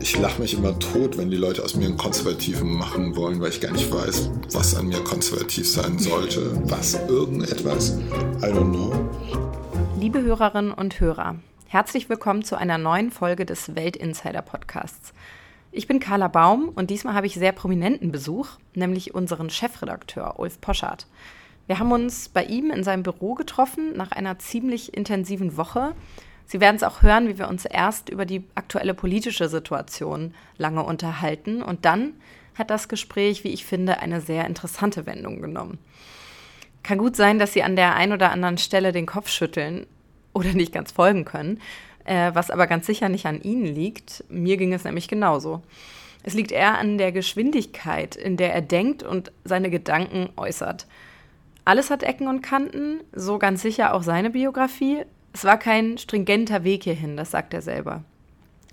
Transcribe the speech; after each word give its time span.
ich 0.00 0.18
lache 0.18 0.40
mich 0.40 0.54
immer 0.54 0.78
tot, 0.78 1.18
wenn 1.18 1.30
die 1.30 1.36
Leute 1.36 1.62
aus 1.62 1.76
mir 1.76 1.86
einen 1.86 1.98
Konservativen 1.98 2.72
machen 2.72 3.14
wollen, 3.16 3.40
weil 3.40 3.50
ich 3.50 3.60
gar 3.60 3.72
nicht 3.72 3.92
weiß, 3.92 4.30
was 4.52 4.74
an 4.74 4.86
mir 4.86 5.04
konservativ 5.04 5.68
sein 5.68 5.98
sollte. 5.98 6.58
Was, 6.70 6.94
irgendetwas? 7.08 7.98
I 8.42 8.46
don't 8.46 8.70
know. 8.70 8.92
Liebe 9.98 10.22
Hörerinnen 10.22 10.72
und 10.72 11.00
Hörer, 11.00 11.36
herzlich 11.66 12.08
willkommen 12.08 12.42
zu 12.42 12.56
einer 12.56 12.78
neuen 12.78 13.10
Folge 13.10 13.44
des 13.44 13.74
Weltinsider 13.74 14.40
Podcasts. 14.40 15.12
Ich 15.70 15.86
bin 15.86 16.00
Carla 16.00 16.28
Baum 16.28 16.70
und 16.70 16.88
diesmal 16.88 17.14
habe 17.14 17.26
ich 17.26 17.34
sehr 17.34 17.52
prominenten 17.52 18.10
Besuch, 18.10 18.48
nämlich 18.74 19.14
unseren 19.14 19.50
Chefredakteur 19.50 20.38
Ulf 20.38 20.62
Poschardt. 20.62 21.06
Wir 21.66 21.78
haben 21.78 21.92
uns 21.92 22.30
bei 22.30 22.44
ihm 22.44 22.70
in 22.70 22.84
seinem 22.84 23.02
Büro 23.02 23.34
getroffen 23.34 23.92
nach 23.96 24.12
einer 24.12 24.38
ziemlich 24.38 24.94
intensiven 24.94 25.58
Woche 25.58 25.94
Sie 26.50 26.60
werden 26.60 26.74
es 26.74 26.82
auch 26.82 27.02
hören, 27.02 27.28
wie 27.28 27.38
wir 27.38 27.46
uns 27.46 27.64
erst 27.64 28.08
über 28.08 28.26
die 28.26 28.42
aktuelle 28.56 28.92
politische 28.92 29.48
Situation 29.48 30.34
lange 30.58 30.82
unterhalten 30.82 31.62
und 31.62 31.84
dann 31.84 32.14
hat 32.56 32.70
das 32.70 32.88
Gespräch, 32.88 33.44
wie 33.44 33.52
ich 33.52 33.64
finde, 33.64 34.00
eine 34.00 34.20
sehr 34.20 34.48
interessante 34.48 35.06
Wendung 35.06 35.40
genommen. 35.42 35.78
Kann 36.82 36.98
gut 36.98 37.14
sein, 37.14 37.38
dass 37.38 37.52
Sie 37.52 37.62
an 37.62 37.76
der 37.76 37.94
einen 37.94 38.14
oder 38.14 38.32
anderen 38.32 38.58
Stelle 38.58 38.90
den 38.90 39.06
Kopf 39.06 39.28
schütteln 39.28 39.86
oder 40.32 40.52
nicht 40.52 40.72
ganz 40.72 40.90
folgen 40.90 41.24
können, 41.24 41.60
äh, 42.04 42.32
was 42.34 42.50
aber 42.50 42.66
ganz 42.66 42.84
sicher 42.84 43.08
nicht 43.08 43.26
an 43.26 43.40
Ihnen 43.40 43.66
liegt. 43.66 44.24
Mir 44.28 44.56
ging 44.56 44.72
es 44.72 44.82
nämlich 44.82 45.06
genauso. 45.06 45.62
Es 46.24 46.34
liegt 46.34 46.50
eher 46.50 46.78
an 46.78 46.98
der 46.98 47.12
Geschwindigkeit, 47.12 48.16
in 48.16 48.36
der 48.36 48.52
er 48.52 48.62
denkt 48.62 49.04
und 49.04 49.30
seine 49.44 49.70
Gedanken 49.70 50.30
äußert. 50.36 50.88
Alles 51.64 51.90
hat 51.90 52.02
Ecken 52.02 52.26
und 52.26 52.42
Kanten, 52.42 53.02
so 53.12 53.38
ganz 53.38 53.62
sicher 53.62 53.94
auch 53.94 54.02
seine 54.02 54.30
Biografie, 54.30 55.04
es 55.32 55.44
war 55.44 55.58
kein 55.58 55.98
stringenter 55.98 56.64
Weg 56.64 56.84
hierhin, 56.84 57.16
das 57.16 57.30
sagt 57.30 57.54
er 57.54 57.62
selber. 57.62 58.04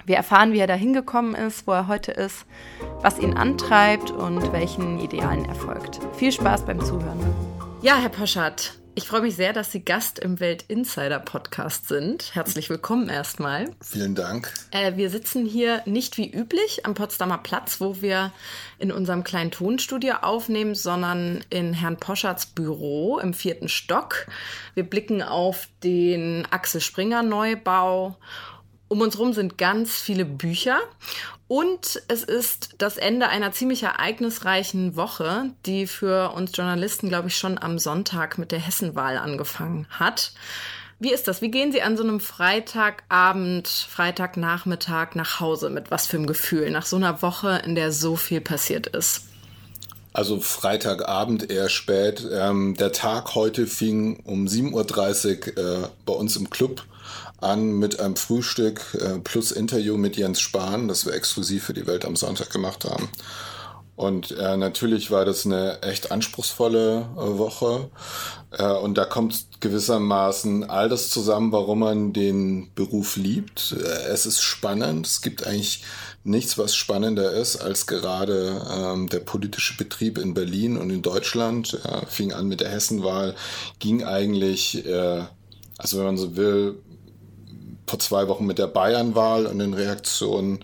Wir 0.05 0.15
erfahren, 0.15 0.53
wie 0.53 0.59
er 0.59 0.67
da 0.67 0.73
hingekommen 0.73 1.35
ist, 1.35 1.67
wo 1.67 1.73
er 1.73 1.87
heute 1.87 2.13
ist, 2.13 2.45
was 3.01 3.19
ihn 3.19 3.33
antreibt 3.33 4.09
und 4.09 4.53
welchen 4.53 4.99
Idealen 4.99 5.43
er 5.45 5.55
folgt. 5.55 5.99
Viel 6.15 6.31
Spaß 6.31 6.65
beim 6.65 6.79
Zuhören. 6.79 7.19
Ja, 7.81 7.97
Herr 7.97 8.09
Poschardt, 8.09 8.79
ich 8.97 9.07
freue 9.07 9.21
mich 9.21 9.35
sehr, 9.35 9.53
dass 9.53 9.71
Sie 9.71 9.85
Gast 9.85 10.17
im 10.17 10.39
Welt 10.39 10.65
Insider 10.69 11.19
Podcast 11.19 11.87
sind. 11.87 12.33
Herzlich 12.33 12.67
willkommen 12.71 13.09
erstmal. 13.09 13.69
Vielen 13.79 14.15
Dank. 14.15 14.51
Äh, 14.71 14.95
wir 14.95 15.11
sitzen 15.11 15.45
hier 15.45 15.83
nicht 15.85 16.17
wie 16.17 16.27
üblich 16.27 16.83
am 16.83 16.95
Potsdamer 16.95 17.37
Platz, 17.37 17.79
wo 17.79 18.01
wir 18.01 18.31
in 18.79 18.91
unserem 18.91 19.23
kleinen 19.23 19.51
Tonstudio 19.51 20.15
aufnehmen, 20.23 20.73
sondern 20.73 21.45
in 21.51 21.75
Herrn 21.75 21.97
Poschards 21.97 22.47
Büro 22.47 23.19
im 23.19 23.35
vierten 23.35 23.69
Stock. 23.69 24.25
Wir 24.73 24.83
blicken 24.83 25.21
auf 25.21 25.67
den 25.83 26.47
Axel 26.49 26.81
Springer 26.81 27.21
Neubau 27.21 28.17
um 28.87 29.01
uns 29.01 29.17
rum 29.17 29.33
sind 29.33 29.57
ganz 29.57 29.95
viele 29.97 30.25
Bücher 30.25 30.79
und 31.47 32.01
es 32.07 32.23
ist 32.23 32.75
das 32.77 32.97
Ende 32.97 33.29
einer 33.29 33.51
ziemlich 33.51 33.83
ereignisreichen 33.83 34.95
Woche, 34.95 35.51
die 35.65 35.87
für 35.87 36.33
uns 36.33 36.51
Journalisten, 36.55 37.07
glaube 37.09 37.29
ich, 37.29 37.37
schon 37.37 37.57
am 37.57 37.79
Sonntag 37.79 38.37
mit 38.37 38.51
der 38.51 38.59
Hessenwahl 38.59 39.17
angefangen 39.17 39.87
hat. 39.89 40.33
Wie 40.99 41.13
ist 41.13 41.27
das? 41.27 41.41
Wie 41.41 41.51
gehen 41.51 41.71
Sie 41.71 41.81
an 41.81 41.95
so 41.95 42.03
einem 42.03 42.19
Freitagabend, 42.19 43.67
Freitagnachmittag 43.67 45.13
nach 45.13 45.39
Hause? 45.39 45.69
Mit 45.69 45.91
was 45.91 46.07
für 46.07 46.17
einem 46.17 46.25
Gefühl? 46.25 46.71
Nach 46.71 46.85
so 46.85 46.95
einer 46.95 47.21
Woche, 47.21 47.61
in 47.63 47.75
der 47.75 47.91
so 47.91 48.15
viel 48.15 48.41
passiert 48.41 48.87
ist? 48.87 49.25
Also 50.11 50.39
Freitagabend 50.39 51.51
eher 51.51 51.69
spät. 51.69 52.27
Ähm, 52.31 52.75
der 52.75 52.91
Tag 52.91 53.35
heute 53.35 53.67
fing 53.67 54.21
um 54.23 54.47
7.30 54.47 55.55
Uhr 55.55 55.83
äh, 55.83 55.87
bei 56.05 56.13
uns 56.13 56.35
im 56.35 56.49
Club 56.49 56.83
an 57.37 57.73
mit 57.73 57.99
einem 57.99 58.15
Frühstück 58.15 58.97
äh, 58.99 59.19
plus 59.19 59.51
Interview 59.51 59.97
mit 59.97 60.17
Jens 60.17 60.41
Spahn, 60.41 60.87
das 60.87 61.05
wir 61.05 61.13
exklusiv 61.13 61.65
für 61.65 61.73
die 61.73 61.87
Welt 61.87 62.05
am 62.05 62.15
Sonntag 62.15 62.49
gemacht 62.49 62.85
haben. 62.85 63.09
Und 63.97 64.29
äh, 64.37 64.57
natürlich 64.57 65.09
war 65.09 65.25
das 65.25 65.47
eine 65.47 65.81
echt 65.81 66.11
anspruchsvolle 66.11 67.09
äh, 67.15 67.37
Woche. 67.39 67.89
Äh, 68.51 68.73
und 68.73 68.95
da 68.95 69.05
kommt 69.05 69.59
gewissermaßen 69.59 70.69
all 70.69 70.87
das 70.87 71.09
zusammen, 71.09 71.51
warum 71.51 71.79
man 71.79 72.13
den 72.13 72.69
Beruf 72.75 73.15
liebt. 73.15 73.75
Äh, 73.75 74.11
es 74.11 74.27
ist 74.27 74.43
spannend. 74.43 75.07
Es 75.07 75.23
gibt 75.23 75.47
eigentlich 75.47 75.83
nichts, 76.23 76.59
was 76.59 76.75
spannender 76.75 77.31
ist 77.31 77.57
als 77.57 77.87
gerade 77.87 78.61
ähm, 78.71 79.09
der 79.09 79.21
politische 79.21 79.75
Betrieb 79.77 80.19
in 80.19 80.35
Berlin 80.35 80.77
und 80.77 80.91
in 80.91 81.01
Deutschland. 81.01 81.79
Äh, 81.83 82.05
fing 82.05 82.33
an 82.33 82.47
mit 82.47 82.61
der 82.61 82.69
Hessenwahl, 82.69 83.33
ging 83.79 84.03
eigentlich, 84.03 84.85
äh, 84.85 85.23
also 85.79 85.97
wenn 85.97 86.05
man 86.05 86.17
so 86.17 86.35
will, 86.35 86.77
vor 87.87 87.99
zwei 87.99 88.27
Wochen 88.27 88.45
mit 88.45 88.59
der 88.59 88.67
Bayernwahl 88.67 89.45
und 89.45 89.59
den 89.59 89.73
Reaktionen 89.73 90.59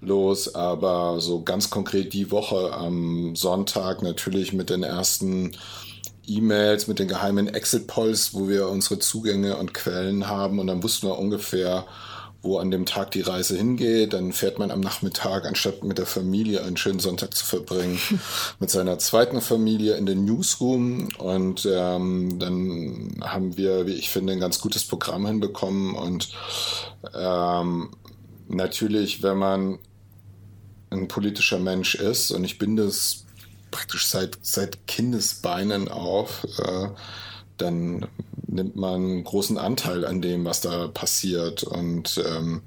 los, 0.00 0.54
aber 0.54 1.20
so 1.20 1.42
ganz 1.42 1.70
konkret 1.70 2.12
die 2.12 2.30
Woche 2.30 2.72
am 2.72 3.34
Sonntag 3.34 4.02
natürlich 4.02 4.52
mit 4.52 4.70
den 4.70 4.82
ersten 4.82 5.56
E-Mails, 6.26 6.86
mit 6.86 6.98
den 6.98 7.08
geheimen 7.08 7.48
Exit-Polls, 7.48 8.34
wo 8.34 8.48
wir 8.48 8.68
unsere 8.68 8.98
Zugänge 8.98 9.56
und 9.56 9.74
Quellen 9.74 10.28
haben. 10.28 10.58
Und 10.58 10.66
dann 10.66 10.82
wussten 10.82 11.06
wir 11.06 11.18
ungefähr, 11.18 11.86
wo 12.46 12.58
an 12.58 12.70
dem 12.70 12.86
Tag 12.86 13.10
die 13.10 13.20
Reise 13.20 13.56
hingeht. 13.56 14.12
Dann 14.12 14.32
fährt 14.32 14.58
man 14.58 14.70
am 14.70 14.80
Nachmittag, 14.80 15.44
anstatt 15.44 15.84
mit 15.84 15.98
der 15.98 16.06
Familie 16.06 16.62
einen 16.62 16.76
schönen 16.76 17.00
Sonntag 17.00 17.34
zu 17.34 17.44
verbringen, 17.44 17.98
mit 18.60 18.70
seiner 18.70 18.98
zweiten 18.98 19.40
Familie 19.40 19.96
in 19.96 20.06
den 20.06 20.24
Newsroom. 20.24 21.08
Und 21.18 21.68
ähm, 21.70 22.38
dann 22.38 23.20
haben 23.20 23.56
wir, 23.56 23.86
wie 23.86 23.94
ich 23.94 24.10
finde, 24.10 24.32
ein 24.32 24.40
ganz 24.40 24.60
gutes 24.60 24.84
Programm 24.84 25.26
hinbekommen. 25.26 25.94
Und 25.94 26.30
ähm, 27.14 27.90
natürlich, 28.48 29.22
wenn 29.22 29.36
man 29.36 29.78
ein 30.90 31.08
politischer 31.08 31.58
Mensch 31.58 31.96
ist, 31.96 32.30
und 32.30 32.44
ich 32.44 32.58
bin 32.58 32.76
das 32.76 33.24
praktisch 33.70 34.06
seit, 34.06 34.38
seit 34.42 34.86
Kindesbeinen 34.86 35.88
auf, 35.88 36.46
äh, 36.58 36.88
dann 37.58 38.06
nimmt 38.46 38.76
man 38.76 39.24
großen 39.24 39.58
Anteil 39.58 40.04
an 40.04 40.22
dem, 40.22 40.44
was 40.44 40.60
da 40.60 40.88
passiert. 40.88 41.62
Und 41.62 42.22
ähm, 42.26 42.62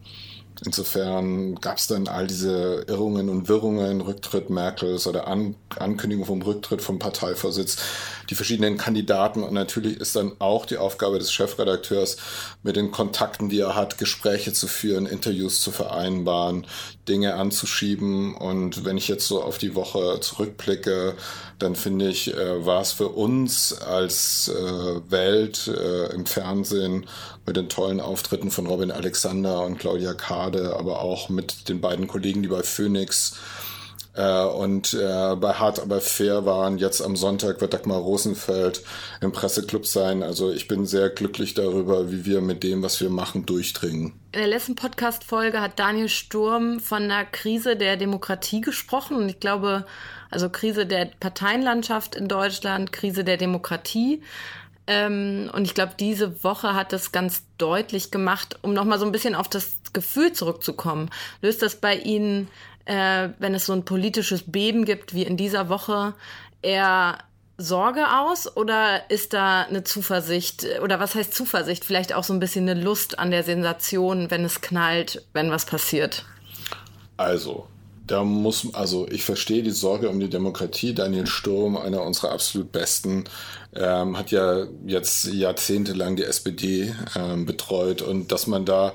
insofern 0.65 1.55
gab 1.55 1.77
es 1.77 1.87
dann 1.87 2.07
all 2.07 2.27
diese 2.27 2.85
Irrungen 2.87 3.29
und 3.29 3.47
Wirrungen, 3.47 4.01
Rücktritt 4.01 4.49
Merkels 4.49 5.07
oder 5.07 5.27
An 5.27 5.55
Ankündigung 5.77 6.25
vom 6.25 6.41
Rücktritt 6.41 6.81
vom 6.81 6.99
Parteivorsitz, 6.99 7.77
die 8.29 8.35
verschiedenen 8.35 8.77
Kandidaten. 8.77 9.43
Und 9.43 9.53
natürlich 9.53 9.99
ist 9.99 10.15
dann 10.15 10.33
auch 10.39 10.65
die 10.65 10.77
Aufgabe 10.77 11.19
des 11.19 11.31
Chefredakteurs, 11.31 12.17
mit 12.63 12.75
den 12.75 12.91
Kontakten, 12.91 13.49
die 13.49 13.59
er 13.59 13.75
hat, 13.75 13.97
Gespräche 13.97 14.53
zu 14.53 14.67
führen, 14.67 15.05
Interviews 15.05 15.61
zu 15.61 15.71
vereinbaren, 15.71 16.65
Dinge 17.07 17.35
anzuschieben. 17.35 18.35
Und 18.35 18.85
wenn 18.85 18.97
ich 18.97 19.07
jetzt 19.07 19.27
so 19.27 19.41
auf 19.41 19.57
die 19.57 19.75
Woche 19.75 20.19
zurückblicke, 20.19 21.15
dann 21.59 21.75
finde 21.75 22.07
ich, 22.09 22.33
äh, 22.33 22.65
war 22.65 22.81
es 22.81 22.93
für 22.93 23.09
uns 23.09 23.73
als 23.73 24.47
äh, 24.47 25.11
Welt 25.11 25.67
äh, 25.67 26.13
im 26.13 26.25
Fernsehen 26.25 27.05
mit 27.45 27.57
den 27.57 27.67
tollen 27.67 27.99
Auftritten 27.99 28.51
von 28.51 28.67
Robin 28.67 28.91
Alexander 28.91 29.65
und 29.65 29.77
Claudia 29.77 30.13
Kade, 30.49 30.75
aber 30.77 31.01
auch 31.01 31.29
mit 31.29 31.69
den 31.69 31.81
beiden 31.81 32.07
Kollegen, 32.07 32.41
die 32.41 32.47
bei 32.47 32.63
Phoenix 32.63 33.37
äh, 34.15 34.43
und 34.43 34.93
äh, 34.93 35.35
bei 35.35 35.53
Hart 35.53 35.79
aber 35.79 36.01
fair 36.01 36.45
waren. 36.45 36.77
Jetzt 36.77 37.01
am 37.01 37.15
Sonntag 37.15 37.61
wird 37.61 37.73
Dagmar 37.73 37.99
Rosenfeld 37.99 38.83
im 39.21 39.31
Presseclub 39.31 39.85
sein. 39.85 40.23
Also 40.23 40.51
ich 40.51 40.67
bin 40.67 40.85
sehr 40.85 41.09
glücklich 41.09 41.53
darüber, 41.53 42.11
wie 42.11 42.25
wir 42.25 42.41
mit 42.41 42.63
dem, 42.63 42.81
was 42.81 42.99
wir 43.01 43.09
machen, 43.09 43.45
durchdringen. 43.45 44.13
In 44.31 44.39
der 44.39 44.47
letzten 44.47 44.75
Podcast-Folge 44.75 45.61
hat 45.61 45.79
Daniel 45.79 46.09
Sturm 46.09 46.79
von 46.79 47.03
einer 47.03 47.25
Krise 47.25 47.75
der 47.75 47.97
Demokratie 47.97 48.61
gesprochen. 48.61 49.17
Und 49.17 49.29
ich 49.29 49.39
glaube, 49.39 49.85
also 50.31 50.49
Krise 50.49 50.85
der 50.85 51.09
Parteienlandschaft 51.19 52.15
in 52.15 52.27
Deutschland, 52.27 52.91
Krise 52.91 53.23
der 53.23 53.37
Demokratie. 53.37 54.21
Ähm, 54.91 55.51
und 55.53 55.65
ich 55.65 55.75
glaube, 55.75 55.93
diese 55.99 56.43
Woche 56.43 56.73
hat 56.73 56.93
das 56.93 57.11
ganz 57.11 57.43
deutlich 57.59 58.09
gemacht, 58.09 58.57
um 58.63 58.73
nochmal 58.73 58.97
so 58.97 59.05
ein 59.05 59.11
bisschen 59.11 59.35
auf 59.35 59.47
das 59.47 59.77
Gefühl 59.93 60.33
zurückzukommen. 60.33 61.11
Löst 61.41 61.61
das 61.61 61.75
bei 61.75 61.95
Ihnen 61.95 62.47
äh, 62.89 63.29
wenn 63.37 63.53
es 63.53 63.67
so 63.67 63.73
ein 63.73 63.85
politisches 63.85 64.51
Beben 64.51 64.83
gibt 64.83 65.13
wie 65.13 65.21
in 65.21 65.37
dieser 65.37 65.69
Woche, 65.69 66.15
eher 66.63 67.19
Sorge 67.57 68.05
aus 68.17 68.55
oder 68.57 69.11
ist 69.11 69.33
da 69.33 69.63
eine 69.63 69.83
Zuversicht 69.83 70.65
oder 70.81 70.99
was 70.99 71.13
heißt 71.13 71.33
Zuversicht? 71.33 71.85
Vielleicht 71.85 72.13
auch 72.13 72.23
so 72.23 72.33
ein 72.33 72.39
bisschen 72.39 72.67
eine 72.67 72.81
Lust 72.81 73.19
an 73.19 73.29
der 73.29 73.43
Sensation, 73.43 74.31
wenn 74.31 74.43
es 74.43 74.61
knallt, 74.61 75.23
wenn 75.33 75.51
was 75.51 75.65
passiert? 75.65 76.25
Also, 77.17 77.67
da 78.09 78.23
muss, 78.23 78.73
also 78.73 79.07
ich 79.09 79.23
verstehe 79.23 79.61
die 79.61 79.71
Sorge 79.71 80.09
um 80.09 80.19
die 80.19 80.29
Demokratie. 80.29 80.95
Daniel 80.95 81.27
Sturm, 81.27 81.77
einer 81.77 82.03
unserer 82.03 82.31
absolut 82.31 82.71
besten, 82.71 83.25
ähm, 83.75 84.17
hat 84.17 84.31
ja 84.31 84.65
jetzt 84.85 85.25
jahrzehntelang 85.25 86.15
die 86.15 86.23
SPD 86.23 86.95
ähm, 87.15 87.45
betreut 87.45 88.01
und 88.01 88.31
dass 88.31 88.47
man 88.47 88.65
da 88.65 88.93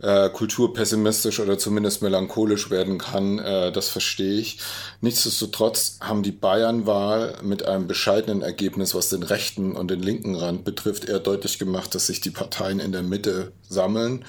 äh, 0.00 0.30
Kultur 0.30 0.72
pessimistisch 0.72 1.40
oder 1.40 1.58
zumindest 1.58 2.02
melancholisch 2.02 2.70
werden 2.70 2.98
kann, 2.98 3.38
äh, 3.38 3.72
das 3.72 3.88
verstehe 3.88 4.38
ich. 4.38 4.58
Nichtsdestotrotz 5.00 5.98
haben 6.00 6.22
die 6.22 6.32
Bayernwahl 6.32 7.38
mit 7.42 7.64
einem 7.64 7.86
bescheidenen 7.86 8.42
Ergebnis, 8.42 8.94
was 8.94 9.08
den 9.08 9.22
rechten 9.22 9.72
und 9.72 9.90
den 9.90 10.00
linken 10.00 10.34
Rand 10.36 10.64
betrifft, 10.64 11.06
eher 11.06 11.20
deutlich 11.20 11.58
gemacht, 11.58 11.94
dass 11.94 12.06
sich 12.06 12.20
die 12.20 12.30
Parteien 12.30 12.80
in 12.80 12.92
der 12.92 13.02
Mitte 13.02 13.52
sammeln. 13.68 14.24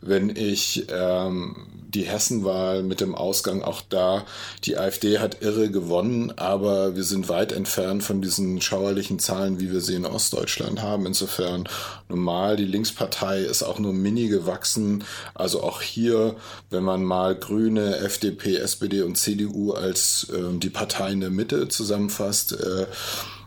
Wenn 0.00 0.34
ich 0.34 0.86
ähm, 0.90 1.56
die 1.90 2.02
Hessenwahl 2.02 2.82
mit 2.82 3.00
dem 3.00 3.14
Ausgang 3.14 3.62
auch 3.62 3.82
da, 3.82 4.24
die 4.64 4.78
AfD 4.78 5.18
hat 5.18 5.42
irre 5.42 5.70
gewonnen, 5.70 6.32
aber 6.36 6.96
wir 6.96 7.04
sind 7.04 7.28
weit 7.28 7.52
entfernt 7.52 8.02
von 8.02 8.22
diesen 8.22 8.60
schauerlichen 8.60 9.18
Zahlen, 9.18 9.60
wie 9.60 9.72
wir 9.72 9.80
sie 9.80 9.96
in 9.96 10.06
Ostdeutschland 10.06 10.82
haben. 10.82 11.06
Insofern 11.06 11.68
normal, 12.08 12.56
die 12.56 12.64
Linkspartei 12.64 13.40
ist 13.40 13.62
auch 13.62 13.78
nur 13.78 13.92
mini 13.92 14.28
gewachsen. 14.28 15.04
Also 15.34 15.62
auch 15.62 15.80
hier, 15.82 16.36
wenn 16.70 16.84
man 16.84 17.04
mal 17.04 17.34
Grüne, 17.34 17.96
FDP, 17.98 18.56
SPD 18.56 19.02
und 19.02 19.16
CDU 19.16 19.72
als 19.72 20.28
äh, 20.30 20.58
die 20.58 20.70
Parteien 20.70 21.20
der 21.20 21.30
Mitte 21.30 21.68
zusammenfasst, 21.68 22.52
äh, 22.52 22.86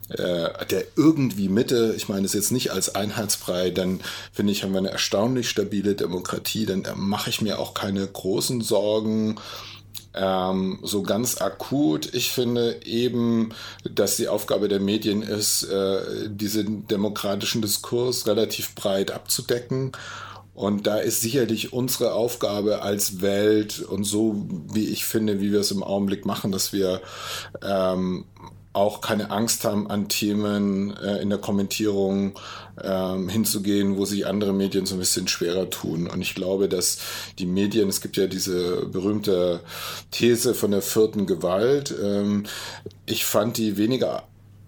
äh, 0.09 0.65
der 0.69 0.83
irgendwie 0.95 1.49
Mitte, 1.49 1.93
ich 1.95 2.09
meine 2.09 2.25
es 2.25 2.33
jetzt 2.33 2.51
nicht 2.51 2.71
als 2.71 2.93
Einheitsbrei, 2.93 3.69
dann 3.69 4.01
finde 4.31 4.51
ich, 4.51 4.63
haben 4.63 4.73
wir 4.73 4.79
eine 4.79 4.91
erstaunlich 4.91 5.49
stabile 5.49 5.95
Demokratie, 5.95 6.65
dann 6.65 6.85
mache 6.95 7.29
ich 7.29 7.41
mir 7.41 7.59
auch 7.59 7.73
keine 7.73 8.05
großen 8.05 8.61
Sorgen. 8.61 9.39
Ähm, 10.15 10.77
so 10.83 11.01
ganz 11.01 11.41
akut. 11.41 12.13
Ich 12.13 12.31
finde 12.31 12.85
eben, 12.85 13.49
dass 13.83 14.15
die 14.15 14.27
Aufgabe 14.27 14.67
der 14.67 14.79
Medien 14.79 15.23
ist, 15.23 15.63
äh, 15.63 16.29
diesen 16.29 16.87
demokratischen 16.87 17.63
Diskurs 17.63 18.27
relativ 18.27 18.75
breit 18.75 19.09
abzudecken. 19.09 19.93
Und 20.53 20.85
da 20.85 20.97
ist 20.97 21.21
sicherlich 21.21 21.73
unsere 21.73 22.13
Aufgabe 22.13 22.81
als 22.83 23.21
Welt 23.21 23.79
und 23.79 24.03
so, 24.03 24.45
wie 24.71 24.85
ich 24.85 25.05
finde, 25.05 25.41
wie 25.41 25.51
wir 25.51 25.59
es 25.59 25.71
im 25.71 25.83
Augenblick 25.83 26.25
machen, 26.25 26.51
dass 26.51 26.73
wir 26.73 27.01
ähm, 27.63 28.25
auch 28.73 29.01
keine 29.01 29.29
Angst 29.29 29.65
haben, 29.65 29.89
an 29.89 30.09
Themen 30.09 30.95
äh, 30.97 31.17
in 31.21 31.29
der 31.29 31.37
Kommentierung 31.37 32.33
ähm, 32.81 33.29
hinzugehen, 33.29 33.97
wo 33.97 34.05
sich 34.05 34.25
andere 34.25 34.51
Medien 34.51 34.87
so 34.87 34.95
ein 34.95 34.99
bisschen 34.99 35.27
schwerer 35.27 35.69
tun. 35.69 36.07
Und 36.07 36.21
ich 36.21 36.33
glaube, 36.33 36.67
dass 36.67 36.97
die 37.37 37.45
Medien, 37.45 37.87
es 37.87 38.01
gibt 38.01 38.17
ja 38.17 38.25
diese 38.25 38.87
berühmte 38.87 39.61
These 40.11 40.55
von 40.55 40.71
der 40.71 40.81
vierten 40.81 41.27
Gewalt, 41.27 41.93
ähm, 42.01 42.45
ich 43.05 43.25
fand 43.25 43.57
die 43.57 43.77
weniger 43.77 44.23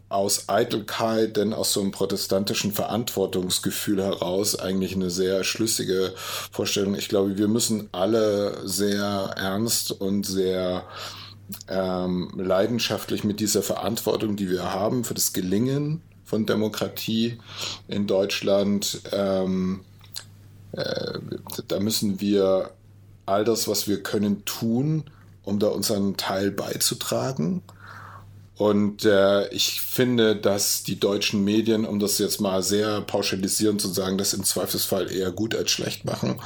aus 0.07 0.49
Eitelkeit, 0.49 1.35
denn 1.37 1.53
aus 1.53 1.73
so 1.73 1.81
einem 1.81 1.91
protestantischen 1.91 2.71
Verantwortungsgefühl 2.71 4.03
heraus 4.03 4.57
eigentlich 4.57 4.95
eine 4.95 5.09
sehr 5.09 5.43
schlüssige 5.43 6.13
Vorstellung. 6.51 6.95
Ich 6.95 7.09
glaube, 7.09 7.37
wir 7.37 7.47
müssen 7.47 7.89
alle 7.91 8.67
sehr 8.67 9.33
ernst 9.35 9.91
und 9.91 10.25
sehr 10.25 10.83
ähm, 11.67 12.31
leidenschaftlich 12.37 13.23
mit 13.23 13.39
dieser 13.39 13.63
Verantwortung, 13.63 14.35
die 14.35 14.49
wir 14.49 14.73
haben 14.73 15.03
für 15.03 15.13
das 15.13 15.33
Gelingen 15.33 16.01
von 16.23 16.45
Demokratie 16.45 17.39
in 17.87 18.07
Deutschland. 18.07 19.01
Ähm, 19.11 19.81
äh, 20.71 21.19
da 21.67 21.79
müssen 21.79 22.19
wir 22.19 22.71
all 23.25 23.43
das, 23.43 23.67
was 23.67 23.87
wir 23.87 24.03
können, 24.03 24.45
tun, 24.45 25.05
um 25.43 25.59
da 25.59 25.67
unseren 25.67 26.17
Teil 26.17 26.51
beizutragen. 26.51 27.61
Und 28.57 29.03
äh, 29.03 29.49
ich 29.49 29.81
finde, 29.81 30.35
dass 30.35 30.83
die 30.83 30.97
deutschen 30.97 31.43
Medien, 31.43 31.85
um 31.85 31.99
das 31.99 32.17
jetzt 32.19 32.39
mal 32.39 32.63
sehr 32.63 33.01
pauschalisierend 33.01 33.81
zu 33.81 33.89
sagen, 33.89 34.17
das 34.17 34.33
im 34.33 34.45
Zweifelsfall 34.45 35.11
eher 35.11 35.31
gut 35.31 35.55
als 35.55 35.71
schlecht 35.71 36.05
machen. 36.05 36.39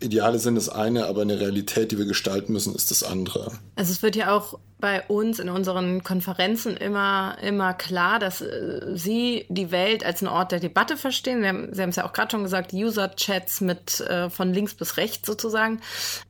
Ideale 0.00 0.38
sind 0.38 0.54
das 0.54 0.68
eine, 0.68 1.06
aber 1.06 1.22
eine 1.22 1.40
Realität, 1.40 1.90
die 1.90 1.98
wir 1.98 2.06
gestalten 2.06 2.52
müssen, 2.52 2.74
ist 2.74 2.92
das 2.92 3.02
andere. 3.02 3.52
Also 3.74 3.90
es 3.90 4.02
wird 4.02 4.14
ja 4.14 4.36
auch 4.36 4.58
bei 4.84 5.00
uns 5.08 5.38
in 5.38 5.48
unseren 5.48 6.04
Konferenzen 6.04 6.76
immer, 6.76 7.38
immer 7.40 7.72
klar, 7.72 8.18
dass 8.18 8.42
äh, 8.42 8.82
Sie 8.92 9.46
die 9.48 9.70
Welt 9.70 10.04
als 10.04 10.20
einen 10.22 10.30
Ort 10.30 10.52
der 10.52 10.60
Debatte 10.60 10.98
verstehen. 10.98 11.40
Sie 11.40 11.48
haben, 11.48 11.72
Sie 11.72 11.80
haben 11.80 11.88
es 11.88 11.96
ja 11.96 12.04
auch 12.04 12.12
gerade 12.12 12.32
schon 12.32 12.42
gesagt, 12.42 12.74
User-Chats 12.74 13.62
mit 13.62 14.00
äh, 14.00 14.28
von 14.28 14.52
links 14.52 14.74
bis 14.74 14.98
rechts 14.98 15.26
sozusagen. 15.26 15.80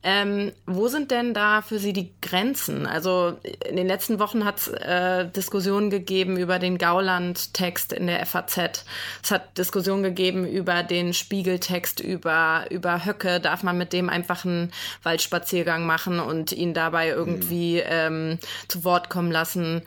Ähm, 0.03 0.53
wo 0.65 0.87
sind 0.87 1.11
denn 1.11 1.33
da 1.33 1.63
für 1.63 1.79
Sie 1.79 1.91
die 1.91 2.13
Grenzen? 2.21 2.85
Also 2.85 3.35
in 3.67 3.75
den 3.75 3.87
letzten 3.87 4.19
Wochen 4.19 4.45
hat 4.45 4.59
es 4.59 4.67
äh, 4.69 5.29
Diskussionen 5.29 5.89
gegeben 5.89 6.37
über 6.37 6.57
den 6.57 6.77
Gauland-Text 6.77 7.91
in 7.91 8.07
der 8.07 8.25
FAZ. 8.25 8.85
Es 9.21 9.31
hat 9.31 9.57
Diskussionen 9.57 10.01
gegeben 10.01 10.47
über 10.47 10.81
den 10.81 11.13
Spiegeltext 11.13 11.99
über, 11.99 12.67
über 12.69 13.03
Höcke. 13.03 13.41
Darf 13.41 13.63
man 13.63 13.77
mit 13.77 13.91
dem 13.91 14.07
einfach 14.07 14.45
einen 14.45 14.71
Waldspaziergang 15.03 15.85
machen 15.85 16.21
und 16.21 16.53
ihn 16.53 16.73
dabei 16.73 17.09
irgendwie 17.09 17.81
mhm. 17.83 17.89
ähm, 17.89 18.39
zu 18.67 18.83
Wort 18.83 19.09
kommen 19.09 19.31
lassen. 19.31 19.81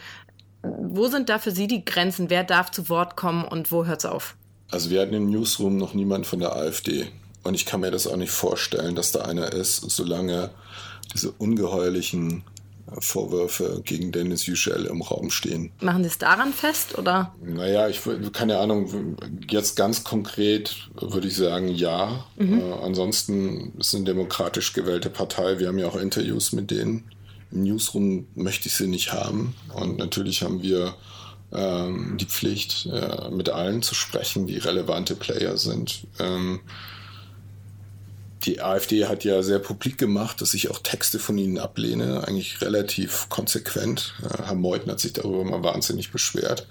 Wo 0.63 1.09
sind 1.09 1.29
da 1.29 1.39
für 1.39 1.51
Sie 1.51 1.67
die 1.67 1.85
Grenzen? 1.85 2.31
Wer 2.31 2.45
darf 2.45 2.71
zu 2.71 2.89
Wort 2.89 3.17
kommen 3.17 3.45
und 3.45 3.71
wo 3.71 3.87
hört 3.87 4.01
es 4.01 4.07
auf? 4.07 4.37
Also 4.71 4.91
wir 4.91 5.01
hatten 5.01 5.15
im 5.15 5.31
Newsroom 5.31 5.77
noch 5.77 5.95
niemand 5.95 6.27
von 6.27 6.41
der 6.41 6.55
AfD. 6.55 7.07
Und 7.43 7.55
ich 7.55 7.65
kann 7.65 7.81
mir 7.81 7.91
das 7.91 8.07
auch 8.07 8.17
nicht 8.17 8.33
vorstellen, 8.33 8.95
dass 8.95 9.13
da 9.13 9.23
einer 9.23 9.53
ist, 9.53 9.77
solange 9.91 10.51
diese 11.15 11.31
ungeheuerlichen 11.31 12.45
Vorwürfe 13.01 13.83
gegen 13.85 14.13
Dennis 14.13 14.47
Yücel 14.47 14.87
im 14.87 15.03
Raum 15.03 15.31
stehen. 15.31 15.73
Machen 15.81 16.03
Sie 16.03 16.09
es 16.09 16.19
daran 16.19 16.53
fest, 16.53 16.97
oder? 16.99 17.35
Naja, 17.43 17.89
ich 17.89 18.01
keine 18.33 18.59
Ahnung, 18.59 19.17
jetzt 19.51 19.77
ganz 19.77 20.05
konkret 20.05 20.89
würde 20.95 21.29
ich 21.29 21.37
sagen, 21.37 21.69
ja. 21.69 22.25
Mhm. 22.37 22.61
Äh, 22.61 22.73
ansonsten 22.83 23.73
ist 23.79 23.89
es 23.89 23.95
eine 23.95 24.05
demokratisch 24.05 24.73
gewählte 24.73 25.11
Partei. 25.11 25.59
Wir 25.59 25.69
haben 25.69 25.79
ja 25.79 25.87
auch 25.87 25.97
Interviews 25.97 26.53
mit 26.53 26.71
denen. 26.71 27.05
Im 27.51 27.63
Newsroom 27.63 28.27
möchte 28.35 28.69
ich 28.69 28.75
sie 28.75 28.87
nicht 28.87 29.13
haben. 29.13 29.55
Und 29.75 29.99
natürlich 29.99 30.43
haben 30.43 30.63
wir 30.63 30.95
ähm, 31.53 32.17
die 32.21 32.27
Pflicht, 32.27 32.87
äh, 32.87 33.31
mit 33.31 33.49
allen 33.49 33.83
zu 33.83 33.95
sprechen, 33.95 34.47
die 34.47 34.59
relevante 34.59 35.15
Player 35.15 35.57
sind. 35.57 36.07
Ähm, 36.19 36.61
die 38.45 38.61
AfD 38.61 39.07
hat 39.07 39.25
ja 39.25 39.43
sehr 39.43 39.59
publik 39.59 39.99
gemacht, 39.99 40.41
dass 40.41 40.55
ich 40.55 40.71
auch 40.71 40.79
Texte 40.79 41.19
von 41.19 41.37
ihnen 41.39 41.59
ablehne, 41.59 42.27
eigentlich 42.27 42.61
relativ 42.61 43.29
konsequent. 43.29 44.15
Äh, 44.23 44.45
Herr 44.45 44.55
Meuthen 44.55 44.91
hat 44.91 45.01
sich 45.01 45.15
darüber 45.15 45.45
mal 45.45 45.63
wahnsinnig 45.63 46.13
beschwert. 46.13 46.67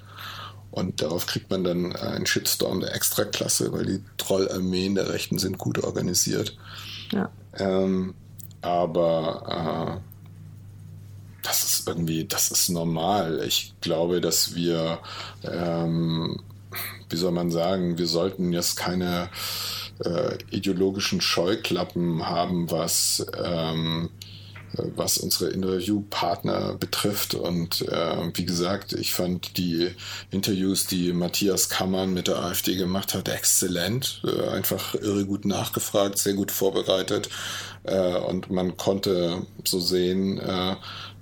Und 0.70 1.02
darauf 1.02 1.26
kriegt 1.26 1.50
man 1.50 1.64
dann 1.64 1.96
einen 1.96 2.28
Shitstorm 2.28 2.82
der 2.82 2.94
Extraklasse, 2.94 3.72
weil 3.72 3.86
die 3.86 4.04
Trollarmeen 4.18 4.96
der 4.96 5.10
Rechten 5.10 5.40
sind 5.40 5.58
gut 5.58 5.84
organisiert. 5.84 6.56
Ja. 7.12 7.32
Ähm, 7.58 8.14
aber 8.62 10.02
äh, 10.04 10.17
das 11.48 11.64
ist 11.64 11.88
irgendwie, 11.88 12.26
das 12.26 12.52
ist 12.52 12.70
normal. 12.70 13.42
Ich 13.48 13.74
glaube, 13.82 14.20
dass 14.22 14.54
wir, 14.56 15.00
ähm, 15.44 16.40
wie 17.10 17.16
soll 17.16 17.32
man 17.32 17.52
sagen, 17.52 17.98
wir 17.98 18.08
sollten 18.08 18.52
jetzt 18.52 18.76
keine 18.76 19.30
äh, 20.04 20.38
ideologischen 20.52 21.22
Scheuklappen 21.22 22.28
haben, 22.28 22.70
was 22.70 23.26
ähm, 23.42 24.10
was 24.74 25.18
unsere 25.18 25.50
Interviewpartner 25.52 26.76
betrifft. 26.76 27.34
Und 27.34 27.82
äh, 27.88 28.30
wie 28.34 28.46
gesagt, 28.46 28.94
ich 28.94 29.14
fand 29.14 29.58
die 29.58 29.90
Interviews, 30.32 30.88
die 30.88 31.14
Matthias 31.14 31.70
Kammern 31.70 32.14
mit 32.14 32.28
der 32.28 32.38
AfD 32.38 32.76
gemacht 32.76 33.14
hat, 33.14 33.30
exzellent. 33.30 34.22
Äh, 34.26 34.50
einfach 34.50 34.96
irre 34.96 35.26
gut 35.26 35.46
nachgefragt, 35.46 36.18
sehr 36.18 36.34
gut 36.34 36.52
vorbereitet. 36.52 37.30
Äh, 37.84 38.18
und 38.18 38.52
man 38.52 38.78
konnte 38.78 39.46
so 39.64 39.80
sehen, 39.80 40.40
äh, 40.40 40.76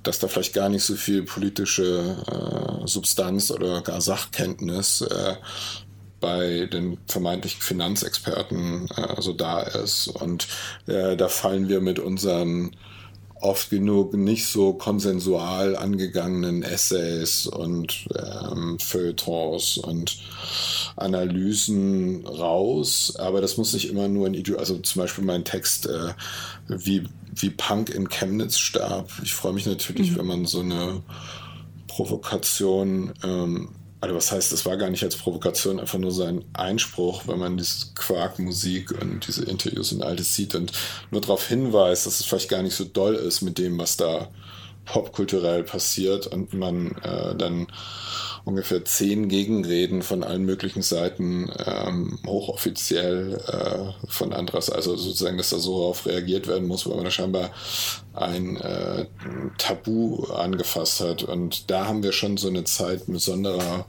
dass 0.08 0.20
da 0.20 0.28
vielleicht 0.28 0.54
gar 0.54 0.70
nicht 0.70 0.84
so 0.84 0.96
viel 0.96 1.24
politische 1.24 2.16
äh, 2.28 2.88
Substanz 2.88 3.52
oder 3.52 3.82
gar 3.82 4.02
Sachkenntnis 4.02 5.02
äh, 5.02 5.36
bei 6.20 6.66
den 6.66 6.98
vermeintlichen 7.08 7.62
Finanzexperten 7.62 8.88
äh, 8.96 9.22
so 9.22 9.34
da 9.34 9.62
ist. 9.62 10.08
Und 10.08 10.48
äh, 10.88 11.16
da 11.16 11.28
fallen 11.28 11.70
wir 11.70 11.82
mit 11.82 12.00
unseren 12.00 12.76
oft 13.42 13.70
genug 13.70 14.14
nicht 14.14 14.48
so 14.48 14.74
konsensual 14.74 15.76
angegangenen 15.76 16.64
Essays 16.64 17.46
und 17.46 18.08
ähm, 18.16 18.80
Feuilletons 18.80 19.78
und 19.78 20.18
Analysen 20.96 22.26
raus. 22.26 23.14
Aber 23.18 23.42
das 23.42 23.58
muss 23.58 23.74
nicht 23.74 23.90
immer 23.90 24.08
nur 24.08 24.26
ein 24.26 24.34
Idiot, 24.34 24.58
also 24.58 24.78
zum 24.80 25.02
Beispiel 25.02 25.24
mein 25.24 25.44
Text, 25.44 25.86
äh, 25.86 26.14
wie, 26.68 27.04
wie 27.36 27.50
Punk 27.50 27.90
in 27.90 28.10
Chemnitz 28.10 28.58
starb. 28.58 29.12
Ich 29.24 29.34
freue 29.34 29.54
mich 29.54 29.66
natürlich, 29.66 30.12
mhm. 30.12 30.18
wenn 30.18 30.26
man 30.26 30.46
so 30.46 30.62
eine 30.62 31.02
Provokation 31.88 33.14
ähm, 33.24 33.70
also 34.06 34.16
was 34.16 34.32
heißt, 34.32 34.52
das 34.52 34.66
war 34.68 34.78
gar 34.78 34.92
nicht 34.92 35.04
als 35.04 35.16
Provokation, 35.16 35.80
einfach 35.80 35.98
nur 35.98 36.12
sein 36.12 36.46
Einspruch, 36.54 37.24
wenn 37.28 37.40
man 37.40 37.58
diese 37.58 37.88
Quarkmusik 37.96 38.92
und 39.02 39.26
diese 39.26 39.46
Interviews 39.46 39.92
und 39.94 40.04
alles 40.04 40.36
sieht 40.36 40.54
und 40.54 40.72
nur 41.10 41.22
darauf 41.22 41.48
hinweist, 41.48 42.06
dass 42.06 42.20
es 42.20 42.26
vielleicht 42.26 42.50
gar 42.50 42.62
nicht 42.62 42.76
so 42.76 42.86
doll 42.86 43.16
ist 43.16 43.42
mit 43.42 43.58
dem, 43.58 43.80
was 43.80 43.98
da 43.98 44.30
popkulturell 44.86 45.64
passiert 45.64 46.28
und 46.28 46.54
man 46.54 46.92
äh, 47.04 47.36
dann 47.36 47.68
ungefähr 48.46 48.86
zehn 48.86 49.28
Gegenreden 49.28 50.04
von 50.04 50.24
allen 50.24 50.46
möglichen 50.46 50.84
Seiten, 50.84 51.52
ähm, 51.66 52.20
hochoffiziell 52.26 53.42
äh, 53.48 54.08
von 54.08 54.34
Andras, 54.34 54.70
also 54.70 54.96
sozusagen, 54.96 55.38
dass 55.38 55.50
da 55.50 55.58
so 55.58 55.80
darauf 55.80 56.06
reagiert 56.06 56.48
werden 56.48 56.68
muss, 56.68 56.88
weil 56.88 56.96
man 56.96 57.06
da 57.06 57.12
scheinbar 57.12 57.50
ein 58.14 58.58
äh, 58.58 59.08
Tabu 59.58 60.26
angefasst 60.26 61.02
hat. 61.02 61.24
Und 61.24 61.72
da 61.72 61.88
haben 61.88 62.04
wir 62.04 62.12
schon 62.12 62.38
so 62.38 62.48
eine 62.48 62.64
Zeit 62.64 63.08
besonderer 63.08 63.86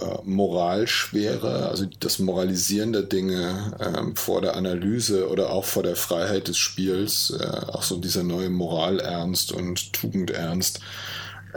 äh, 0.00 0.18
Moralschwere, 0.24 1.68
also 1.68 1.86
das 2.00 2.18
Moralisieren 2.18 2.92
der 2.92 3.02
Dinge 3.02 3.76
ähm, 3.80 4.16
vor 4.16 4.40
der 4.40 4.56
Analyse 4.56 5.28
oder 5.28 5.50
auch 5.50 5.64
vor 5.64 5.82
der 5.82 5.96
Freiheit 5.96 6.48
des 6.48 6.58
Spiels, 6.58 7.30
äh, 7.30 7.44
auch 7.44 7.82
so 7.82 7.98
dieser 7.98 8.22
neue 8.22 8.50
Moralernst 8.50 9.52
und 9.52 9.92
Tugendernst, 9.92 10.80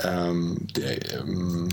ähm, 0.04 0.68
der, 0.76 1.20
ähm, 1.20 1.70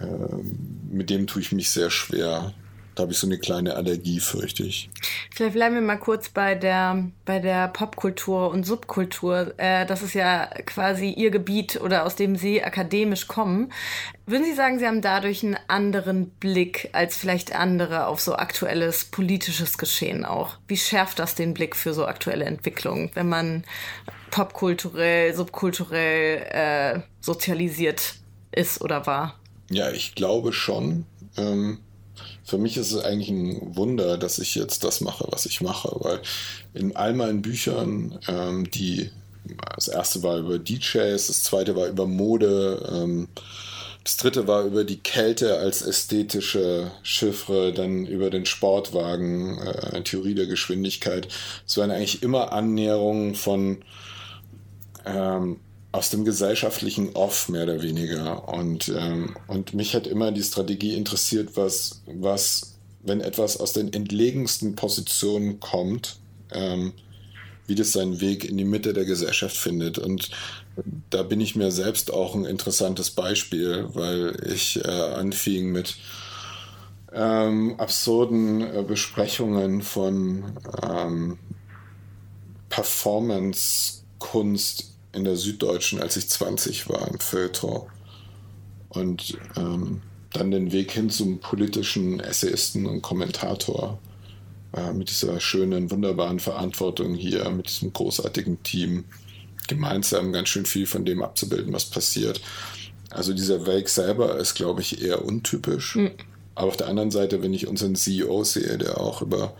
äh, 0.00 0.94
mit 0.94 1.10
dem 1.10 1.26
tue 1.26 1.42
ich 1.42 1.52
mich 1.52 1.70
sehr 1.70 1.90
schwer. 1.90 2.52
Da 2.94 3.02
habe 3.02 3.12
ich 3.12 3.18
so 3.18 3.26
eine 3.26 3.38
kleine 3.38 3.76
Allergie, 3.76 4.20
fürchte 4.20 4.64
ich. 4.64 4.90
Vielleicht 5.32 5.54
bleiben 5.54 5.74
wir 5.76 5.82
mal 5.82 5.96
kurz 5.96 6.28
bei 6.28 6.54
der, 6.54 7.04
bei 7.24 7.38
der 7.38 7.68
Popkultur 7.68 8.50
und 8.50 8.66
Subkultur. 8.66 9.54
Äh, 9.58 9.86
das 9.86 10.02
ist 10.02 10.14
ja 10.14 10.46
quasi 10.66 11.10
Ihr 11.10 11.30
Gebiet 11.30 11.80
oder 11.80 12.04
aus 12.04 12.16
dem 12.16 12.36
Sie 12.36 12.62
akademisch 12.62 13.28
kommen. 13.28 13.72
Würden 14.26 14.44
Sie 14.44 14.54
sagen, 14.54 14.78
Sie 14.78 14.86
haben 14.86 15.02
dadurch 15.02 15.44
einen 15.44 15.56
anderen 15.68 16.30
Blick 16.30 16.90
als 16.92 17.16
vielleicht 17.16 17.54
andere 17.54 18.06
auf 18.06 18.20
so 18.20 18.34
aktuelles 18.34 19.04
politisches 19.04 19.78
Geschehen 19.78 20.24
auch? 20.24 20.58
Wie 20.66 20.76
schärft 20.76 21.20
das 21.20 21.34
den 21.34 21.54
Blick 21.54 21.76
für 21.76 21.94
so 21.94 22.06
aktuelle 22.06 22.44
Entwicklungen, 22.44 23.10
wenn 23.14 23.28
man 23.28 23.64
popkulturell, 24.30 25.34
subkulturell 25.34 26.46
äh, 26.50 27.00
sozialisiert 27.20 28.16
ist 28.52 28.80
oder 28.80 29.06
war? 29.06 29.38
Ja, 29.70 29.90
ich 29.90 30.14
glaube 30.16 30.52
schon. 30.52 31.06
Ähm 31.36 31.78
für 32.50 32.58
mich 32.58 32.76
ist 32.76 32.90
es 32.90 33.04
eigentlich 33.04 33.30
ein 33.30 33.76
Wunder, 33.76 34.18
dass 34.18 34.40
ich 34.40 34.56
jetzt 34.56 34.82
das 34.82 35.00
mache, 35.00 35.24
was 35.30 35.46
ich 35.46 35.60
mache, 35.60 35.88
weil 36.00 36.20
in 36.74 36.96
all 36.96 37.14
meinen 37.14 37.42
Büchern, 37.42 38.18
ähm, 38.26 38.68
die 38.68 39.10
das 39.76 39.86
erste 39.86 40.24
war 40.24 40.36
über 40.38 40.58
DJs, 40.58 41.26
das 41.28 41.44
zweite 41.44 41.76
war 41.76 41.86
über 41.86 42.06
Mode, 42.06 42.90
ähm, 42.92 43.28
das 44.02 44.16
dritte 44.16 44.48
war 44.48 44.64
über 44.64 44.82
die 44.82 44.98
Kälte 44.98 45.58
als 45.58 45.82
ästhetische 45.82 46.90
Chiffre, 47.04 47.72
dann 47.72 48.04
über 48.06 48.30
den 48.30 48.46
Sportwagen, 48.46 49.58
äh, 49.58 50.02
Theorie 50.02 50.34
der 50.34 50.46
Geschwindigkeit. 50.46 51.28
Es 51.66 51.76
waren 51.76 51.92
eigentlich 51.92 52.22
immer 52.22 52.52
Annäherungen 52.52 53.36
von 53.36 53.78
ähm, 55.06 55.60
aus 55.92 56.10
dem 56.10 56.24
gesellschaftlichen 56.24 57.14
Off 57.14 57.48
mehr 57.48 57.64
oder 57.64 57.82
weniger. 57.82 58.48
Und, 58.48 58.88
ähm, 58.88 59.36
und 59.48 59.74
mich 59.74 59.94
hat 59.94 60.06
immer 60.06 60.32
die 60.32 60.42
Strategie 60.42 60.94
interessiert, 60.94 61.56
was, 61.56 62.02
was, 62.06 62.78
wenn 63.02 63.20
etwas 63.20 63.58
aus 63.58 63.72
den 63.72 63.92
entlegensten 63.92 64.76
Positionen 64.76 65.58
kommt, 65.58 66.18
ähm, 66.52 66.92
wie 67.66 67.74
das 67.74 67.92
seinen 67.92 68.20
Weg 68.20 68.44
in 68.44 68.56
die 68.56 68.64
Mitte 68.64 68.92
der 68.92 69.04
Gesellschaft 69.04 69.56
findet. 69.56 69.98
Und 69.98 70.30
da 71.10 71.22
bin 71.22 71.40
ich 71.40 71.56
mir 71.56 71.72
selbst 71.72 72.12
auch 72.12 72.34
ein 72.34 72.44
interessantes 72.44 73.10
Beispiel, 73.10 73.86
weil 73.92 74.36
ich 74.52 74.84
äh, 74.84 74.88
anfing 74.88 75.72
mit 75.72 75.96
ähm, 77.12 77.74
absurden 77.78 78.60
äh, 78.60 78.84
Besprechungen 78.86 79.82
von 79.82 80.44
ähm, 80.82 81.38
Performance-Kunst 82.68 84.90
in 85.12 85.24
der 85.24 85.36
Süddeutschen, 85.36 86.00
als 86.00 86.16
ich 86.16 86.28
20 86.28 86.88
war, 86.88 87.08
im 87.08 87.18
Feuilleton. 87.18 87.82
Und 88.88 89.38
ähm, 89.56 90.02
dann 90.32 90.50
den 90.50 90.72
Weg 90.72 90.92
hin 90.92 91.10
zum 91.10 91.38
politischen 91.38 92.20
Essayisten 92.20 92.86
und 92.86 93.02
Kommentator 93.02 93.98
äh, 94.72 94.92
mit 94.92 95.10
dieser 95.10 95.40
schönen, 95.40 95.90
wunderbaren 95.90 96.40
Verantwortung 96.40 97.14
hier, 97.14 97.48
mit 97.50 97.68
diesem 97.68 97.92
großartigen 97.92 98.62
Team, 98.62 99.04
gemeinsam 99.68 100.32
ganz 100.32 100.48
schön 100.48 100.66
viel 100.66 100.86
von 100.86 101.04
dem 101.04 101.22
abzubilden, 101.22 101.72
was 101.72 101.86
passiert. 101.86 102.40
Also 103.10 103.32
dieser 103.32 103.66
Weg 103.66 103.88
selber 103.88 104.36
ist, 104.36 104.54
glaube 104.54 104.80
ich, 104.80 105.02
eher 105.02 105.24
untypisch. 105.24 105.96
Mhm. 105.96 106.10
Aber 106.54 106.68
auf 106.68 106.76
der 106.76 106.88
anderen 106.88 107.10
Seite, 107.10 107.42
wenn 107.42 107.54
ich 107.54 107.66
unseren 107.66 107.96
CEO 107.96 108.44
sehe, 108.44 108.78
der 108.78 109.00
auch 109.00 109.22
über 109.22 109.54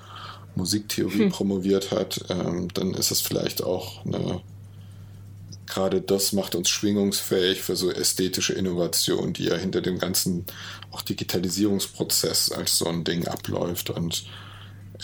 Musiktheorie 0.54 1.24
hm. 1.24 1.30
promoviert 1.30 1.92
hat, 1.92 2.24
ähm, 2.28 2.68
dann 2.74 2.94
ist 2.94 3.10
das 3.10 3.20
vielleicht 3.20 3.62
auch 3.62 4.04
eine 4.04 4.40
gerade 5.70 6.00
das 6.00 6.32
macht 6.32 6.54
uns 6.54 6.68
schwingungsfähig 6.68 7.62
für 7.62 7.76
so 7.76 7.90
ästhetische 7.90 8.52
Innovation, 8.52 9.32
die 9.32 9.44
ja 9.44 9.56
hinter 9.56 9.80
dem 9.80 9.98
ganzen 9.98 10.44
auch 10.90 11.02
Digitalisierungsprozess 11.02 12.52
als 12.52 12.76
so 12.76 12.86
ein 12.86 13.04
Ding 13.04 13.26
abläuft. 13.26 13.90
Und 13.90 14.26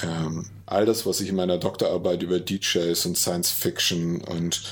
ähm, 0.02 0.46
all 0.66 0.84
das, 0.84 1.06
was 1.06 1.20
ich 1.20 1.28
in 1.28 1.36
meiner 1.36 1.58
Doktorarbeit 1.58 2.22
über 2.22 2.40
DJs 2.40 3.06
und 3.06 3.16
Science 3.16 3.50
Fiction 3.50 4.20
und 4.20 4.62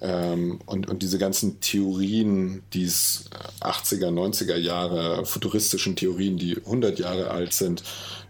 ähm, 0.00 0.60
und, 0.66 0.88
und 0.88 1.02
diese 1.02 1.18
ganzen 1.18 1.60
Theorien, 1.60 2.62
die 2.72 2.86
80er, 2.86 4.08
90er 4.10 4.56
Jahre, 4.56 5.24
futuristischen 5.24 5.96
Theorien, 5.96 6.38
die 6.38 6.56
100 6.56 6.98
Jahre 6.98 7.30
alt 7.30 7.52
sind, 7.52 7.82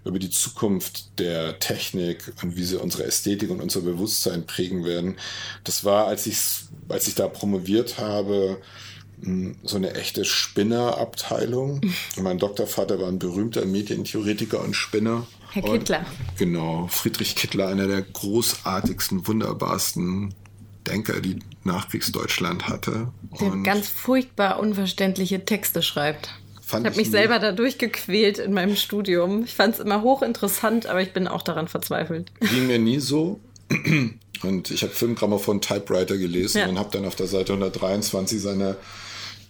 über 0.04 0.18
die 0.18 0.30
Zukunft 0.30 1.18
der 1.18 1.58
Technik 1.58 2.32
und 2.42 2.56
wie 2.56 2.64
sie 2.64 2.80
unsere 2.80 3.04
Ästhetik 3.04 3.50
und 3.50 3.60
unser 3.60 3.82
Bewusstsein 3.82 4.46
prägen 4.46 4.84
werden. 4.84 5.16
Das 5.64 5.84
war, 5.84 6.06
als 6.06 6.26
ich, 6.26 6.38
als 6.88 7.08
ich 7.08 7.14
da 7.14 7.28
promoviert 7.28 7.98
habe, 7.98 8.58
hm, 9.22 9.56
so 9.62 9.76
eine 9.76 9.94
echte 9.94 10.25
Spinnerabteilung. 10.25 11.82
mein 12.16 12.38
Doktorvater 12.38 12.98
war 12.98 13.08
ein 13.08 13.18
berühmter 13.18 13.66
Medientheoretiker 13.66 14.62
und 14.64 14.75
Spinner. 14.75 15.26
Herr 15.50 15.62
Kittler. 15.62 15.98
Und, 15.98 16.38
genau, 16.38 16.87
Friedrich 16.88 17.34
Kittler, 17.37 17.68
einer 17.68 17.87
der 17.87 18.02
großartigsten, 18.02 19.26
wunderbarsten 19.26 20.34
Denker, 20.88 21.21
die 21.21 21.38
Nachkriegsdeutschland 21.64 22.68
hatte. 22.68 23.12
Der 23.40 23.50
ganz 23.62 23.88
furchtbar 23.88 24.59
unverständliche 24.59 25.45
Texte 25.45 25.83
schreibt. 25.83 26.30
ich 26.66 26.73
habe 26.73 26.97
mich 26.97 27.11
selber 27.11 27.38
da 27.38 27.52
durchgequält 27.52 28.38
in 28.38 28.52
meinem 28.52 28.76
Studium. 28.76 29.45
Ich 29.45 29.54
fand 29.54 29.75
es 29.75 29.80
immer 29.80 30.02
hochinteressant, 30.02 30.87
aber 30.87 31.02
ich 31.02 31.12
bin 31.12 31.28
auch 31.28 31.42
daran 31.42 31.68
verzweifelt. 31.68 32.33
Ging 32.40 32.66
mir 32.66 32.78
nie 32.78 33.00
so. 33.00 33.40
Und 34.42 34.71
ich 34.71 34.83
habe 34.83 34.92
Filmgrammophon 34.92 35.61
Typewriter 35.61 36.16
gelesen 36.16 36.59
ja. 36.59 36.68
und 36.68 36.78
habe 36.78 36.90
dann 36.92 37.04
auf 37.04 37.16
der 37.16 37.26
Seite 37.26 37.52
123 37.52 38.40
seine, 38.40 38.76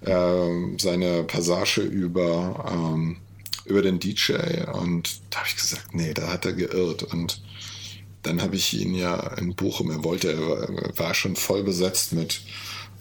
äh, 0.01 0.79
seine 0.79 1.25
Passage 1.25 1.83
über, 1.83 2.65
ähm, 2.73 3.19
über 3.67 3.83
den 3.83 3.99
DJ 3.99 4.33
und 4.73 5.21
da 5.31 5.41
habe 5.41 5.49
ich 5.49 5.57
gesagt, 5.57 5.95
nee, 5.95 6.15
da 6.15 6.29
hat 6.29 6.47
er 6.47 6.55
geirrt. 6.55 7.03
Und 7.03 7.43
dann 8.23 8.43
habe 8.43 8.57
ich 8.57 8.75
ihn 8.75 8.95
ja 8.95 9.35
in 9.35 9.55
Bochum, 9.55 9.91
er 9.91 10.05
wollte, 10.05 10.33
er 10.33 10.99
war 10.99 11.15
schon 11.15 11.37
voll 11.37 11.63
besetzt 11.63 12.13
mit 12.13 12.41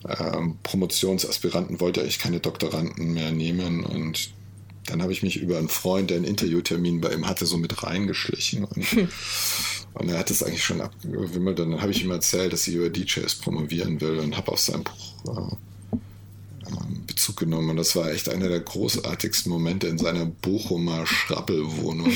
ähm, 0.07 0.57
Promotionsaspiranten, 0.63 1.79
wollte 1.79 2.01
ich 2.03 2.19
keine 2.19 2.39
Doktoranden 2.39 3.13
mehr 3.13 3.31
nehmen 3.31 3.83
und 3.83 4.31
dann 4.87 5.01
habe 5.01 5.11
ich 5.11 5.21
mich 5.21 5.37
über 5.37 5.57
einen 5.57 5.69
Freund, 5.69 6.09
der 6.09 6.17
einen 6.17 6.25
Interviewtermin 6.25 7.01
bei 7.01 7.13
ihm 7.13 7.27
hatte, 7.27 7.45
so 7.45 7.57
mit 7.57 7.83
reingeschlichen. 7.83 8.63
Und, 8.63 9.09
und 9.93 10.09
er 10.09 10.17
hat 10.17 10.31
es 10.31 10.41
eigentlich 10.41 10.63
schon 10.63 10.81
abgewimmelt. 10.81 11.59
Und 11.59 11.71
dann 11.71 11.81
habe 11.81 11.91
ich 11.91 12.03
ihm 12.03 12.11
erzählt, 12.11 12.53
dass 12.53 12.67
ich 12.67 12.75
über 12.75 12.89
DJs 12.89 13.35
promovieren 13.35 13.99
will 13.99 14.19
und 14.19 14.37
habe 14.37 14.51
auf 14.51 14.59
sein 14.59 14.83
Buch 14.83 15.51
äh, 15.91 15.97
ähm, 16.69 17.05
Bezug 17.05 17.35
genommen. 17.37 17.71
Und 17.71 17.77
das 17.77 17.97
war 17.97 18.11
echt 18.11 18.29
einer 18.29 18.47
der 18.47 18.61
großartigsten 18.61 19.51
Momente 19.51 19.87
in 19.87 19.97
seiner 19.97 20.25
Bochumer 20.25 21.05
Schrappelwohnung. 21.05 22.13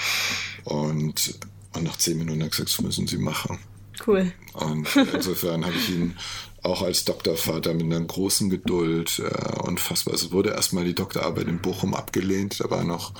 und 0.64 1.38
und 1.74 1.84
nach 1.84 1.96
zehn 1.96 2.18
Minuten 2.18 2.40
hat 2.40 2.48
er 2.48 2.50
gesagt, 2.50 2.68
das 2.68 2.80
müssen 2.80 3.06
Sie 3.06 3.18
machen. 3.18 3.58
Cool. 4.06 4.32
Und 4.54 4.88
insofern 5.14 5.64
habe 5.64 5.76
ich 5.76 5.90
ihn 5.90 6.16
auch 6.62 6.82
als 6.82 7.04
Doktorvater 7.04 7.74
mit 7.74 7.84
einer 7.84 8.00
großen 8.00 8.48
Geduld 8.48 9.18
äh, 9.18 9.60
unfassbar. 9.62 10.14
Es 10.14 10.30
wurde 10.30 10.50
erstmal 10.50 10.84
die 10.84 10.94
Doktorarbeit 10.94 11.48
in 11.48 11.60
Bochum 11.60 11.94
abgelehnt. 11.94 12.60
Da 12.60 12.70
war 12.70 12.84
noch 12.84 13.12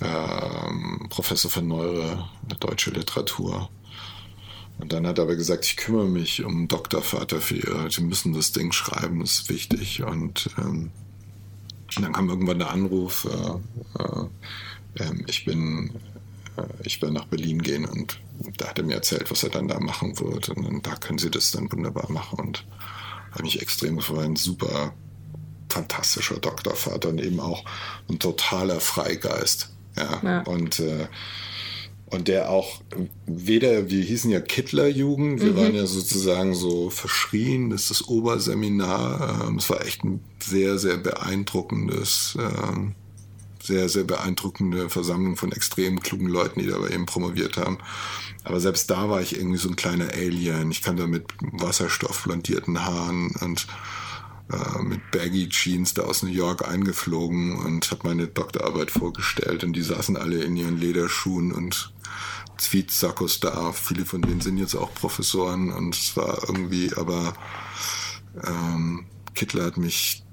äh, 0.00 1.08
Professor 1.08 1.50
von 1.50 1.68
Neure, 1.68 2.28
deutsche 2.60 2.90
Literatur. 2.90 3.68
Und 4.78 4.92
dann 4.92 5.06
hat 5.06 5.18
er 5.18 5.24
aber 5.24 5.36
gesagt, 5.36 5.64
ich 5.66 5.76
kümmere 5.76 6.08
mich 6.08 6.44
um 6.44 6.66
Doktorvater 6.66 7.40
für 7.40 7.56
ihr. 7.56 7.90
Sie 7.90 8.02
müssen 8.02 8.32
das 8.32 8.50
Ding 8.50 8.72
schreiben, 8.72 9.20
das 9.20 9.40
ist 9.40 9.48
wichtig. 9.48 10.02
Und 10.02 10.50
ähm, 10.58 10.90
dann 12.00 12.12
kam 12.12 12.28
irgendwann 12.28 12.58
der 12.58 12.70
Anruf, 12.70 13.26
äh, 13.26 14.02
äh, 14.02 15.04
ähm, 15.04 15.24
ich 15.28 15.44
bin 15.44 15.92
ich 16.84 17.00
will 17.02 17.10
nach 17.10 17.26
Berlin 17.26 17.62
gehen 17.62 17.84
und 17.84 18.18
da 18.56 18.68
hat 18.68 18.78
er 18.78 18.84
mir 18.84 18.94
erzählt, 18.94 19.30
was 19.30 19.42
er 19.42 19.50
dann 19.50 19.68
da 19.68 19.80
machen 19.80 20.18
wird. 20.18 20.48
Und 20.50 20.86
da 20.86 20.96
können 20.96 21.18
sie 21.18 21.30
das 21.30 21.50
dann 21.50 21.70
wunderbar 21.70 22.10
machen. 22.10 22.38
Und 22.40 22.66
habe 23.32 23.44
mich 23.44 23.60
extrem 23.60 23.96
gefreut. 23.96 24.24
Ein 24.24 24.36
super 24.36 24.92
fantastischer 25.68 26.38
Doktorvater 26.38 27.08
und 27.08 27.20
eben 27.20 27.40
auch 27.40 27.64
ein 28.08 28.18
totaler 28.18 28.80
Freigeist. 28.80 29.70
Ja. 29.96 30.20
ja. 30.22 30.40
Und, 30.42 30.78
äh, 30.80 31.06
und 32.06 32.28
der 32.28 32.50
auch 32.50 32.80
weder, 33.26 33.90
wir 33.90 34.04
hießen 34.04 34.30
ja 34.30 34.40
Kittlerjugend, 34.40 35.40
wir 35.40 35.52
mhm. 35.52 35.56
waren 35.56 35.74
ja 35.74 35.86
sozusagen 35.86 36.54
so 36.54 36.90
verschrien, 36.90 37.70
das 37.70 37.82
ist 37.82 37.90
das 37.90 38.08
Oberseminar. 38.08 39.48
Ähm, 39.48 39.58
es 39.58 39.68
war 39.70 39.84
echt 39.84 40.04
ein 40.04 40.20
sehr, 40.40 40.78
sehr 40.78 40.96
beeindruckendes, 40.96 42.36
äh, 42.38 43.03
sehr, 43.64 43.88
sehr 43.88 44.04
beeindruckende 44.04 44.90
Versammlung 44.90 45.36
von 45.36 45.52
extrem 45.52 46.00
klugen 46.00 46.28
Leuten, 46.28 46.60
die 46.60 46.66
da 46.66 46.78
bei 46.78 46.88
ihm 46.88 47.06
promoviert 47.06 47.56
haben. 47.56 47.78
Aber 48.44 48.60
selbst 48.60 48.90
da 48.90 49.08
war 49.08 49.22
ich 49.22 49.36
irgendwie 49.36 49.58
so 49.58 49.68
ein 49.68 49.76
kleiner 49.76 50.12
Alien. 50.12 50.70
Ich 50.70 50.82
kam 50.82 50.96
da 50.96 51.06
mit 51.06 51.24
wasserstoffblondierten 51.40 52.84
Haaren 52.84 53.34
und 53.40 53.66
äh, 54.52 54.82
mit 54.82 55.10
Baggy 55.10 55.48
Jeans 55.48 55.94
da 55.94 56.02
aus 56.02 56.22
New 56.22 56.30
York 56.30 56.68
eingeflogen 56.68 57.56
und 57.56 57.90
habe 57.90 58.08
meine 58.08 58.26
Doktorarbeit 58.26 58.90
vorgestellt 58.90 59.64
und 59.64 59.72
die 59.72 59.82
saßen 59.82 60.16
alle 60.16 60.44
in 60.44 60.56
ihren 60.56 60.78
Lederschuhen 60.78 61.52
und 61.52 61.92
Tweetsackos 62.58 63.40
da. 63.40 63.72
Viele 63.72 64.04
von 64.04 64.20
denen 64.20 64.42
sind 64.42 64.58
jetzt 64.58 64.74
auch 64.74 64.92
Professoren 64.92 65.72
und 65.72 65.96
es 65.96 66.16
war 66.16 66.42
irgendwie, 66.46 66.92
aber 66.94 67.34
ähm, 68.46 69.06
Kittler 69.34 69.64
hat 69.64 69.78
mich 69.78 70.23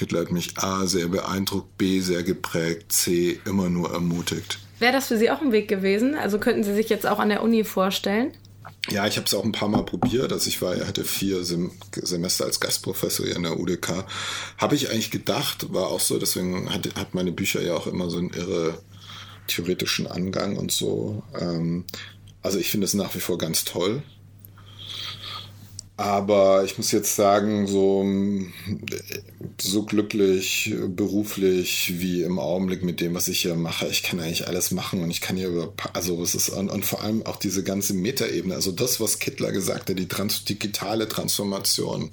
Kittler 0.00 0.20
hat 0.20 0.32
mich 0.32 0.56
A 0.56 0.86
sehr 0.86 1.08
beeindruckt, 1.08 1.76
B 1.76 2.00
sehr 2.00 2.22
geprägt, 2.22 2.90
C 2.90 3.38
immer 3.44 3.68
nur 3.68 3.92
ermutigt. 3.92 4.58
Wäre 4.78 4.94
das 4.94 5.08
für 5.08 5.18
Sie 5.18 5.30
auch 5.30 5.42
ein 5.42 5.52
Weg 5.52 5.68
gewesen? 5.68 6.14
Also 6.14 6.38
könnten 6.38 6.64
Sie 6.64 6.72
sich 6.72 6.88
jetzt 6.88 7.06
auch 7.06 7.18
an 7.18 7.28
der 7.28 7.42
Uni 7.42 7.64
vorstellen? 7.64 8.32
Ja, 8.88 9.06
ich 9.06 9.18
habe 9.18 9.26
es 9.26 9.34
auch 9.34 9.44
ein 9.44 9.52
paar 9.52 9.68
Mal 9.68 9.84
probiert. 9.84 10.32
Also 10.32 10.48
ich 10.48 10.62
war, 10.62 10.74
hatte 10.86 11.04
vier 11.04 11.44
Sem 11.44 11.72
Semester 11.92 12.46
als 12.46 12.60
Gastprofessor 12.60 13.26
hier 13.26 13.36
an 13.36 13.42
der 13.42 13.60
UDK. 13.60 14.06
Habe 14.56 14.74
ich 14.74 14.88
eigentlich 14.88 15.10
gedacht, 15.10 15.70
war 15.74 15.88
auch 15.88 16.00
so, 16.00 16.18
deswegen 16.18 16.72
hat, 16.72 16.88
hat 16.96 17.12
meine 17.14 17.32
Bücher 17.32 17.60
ja 17.60 17.74
auch 17.74 17.86
immer 17.86 18.08
so 18.08 18.16
einen 18.16 18.30
irre 18.30 18.78
theoretischen 19.48 20.06
Angang 20.06 20.56
und 20.56 20.72
so. 20.72 21.24
Ähm, 21.38 21.84
also 22.40 22.58
ich 22.58 22.70
finde 22.70 22.86
es 22.86 22.94
nach 22.94 23.14
wie 23.14 23.20
vor 23.20 23.36
ganz 23.36 23.66
toll. 23.66 24.02
Aber 25.98 26.64
ich 26.64 26.78
muss 26.78 26.90
jetzt 26.90 27.16
sagen, 27.16 27.66
so, 27.66 28.02
so 29.62 29.84
glücklich 29.84 30.74
beruflich 30.88 31.94
wie 31.98 32.22
im 32.22 32.38
Augenblick 32.38 32.82
mit 32.82 33.00
dem, 33.00 33.14
was 33.14 33.28
ich 33.28 33.42
hier 33.42 33.54
mache. 33.54 33.86
Ich 33.88 34.02
kann 34.02 34.20
eigentlich 34.20 34.46
alles 34.46 34.70
machen 34.70 35.02
und 35.02 35.10
ich 35.10 35.20
kann 35.20 35.36
hier 35.36 35.48
über, 35.48 35.72
also 35.92 36.22
es 36.22 36.34
ist, 36.34 36.50
und, 36.50 36.70
und 36.70 36.84
vor 36.84 37.02
allem 37.02 37.24
auch 37.26 37.36
diese 37.36 37.62
ganze 37.62 37.94
Metaebene, 37.94 38.54
also 38.54 38.72
das, 38.72 39.00
was 39.00 39.18
Kittler 39.18 39.52
gesagt 39.52 39.90
hat, 39.90 39.98
die 39.98 40.08
trans 40.08 40.44
digitale 40.44 41.08
Transformation. 41.08 42.10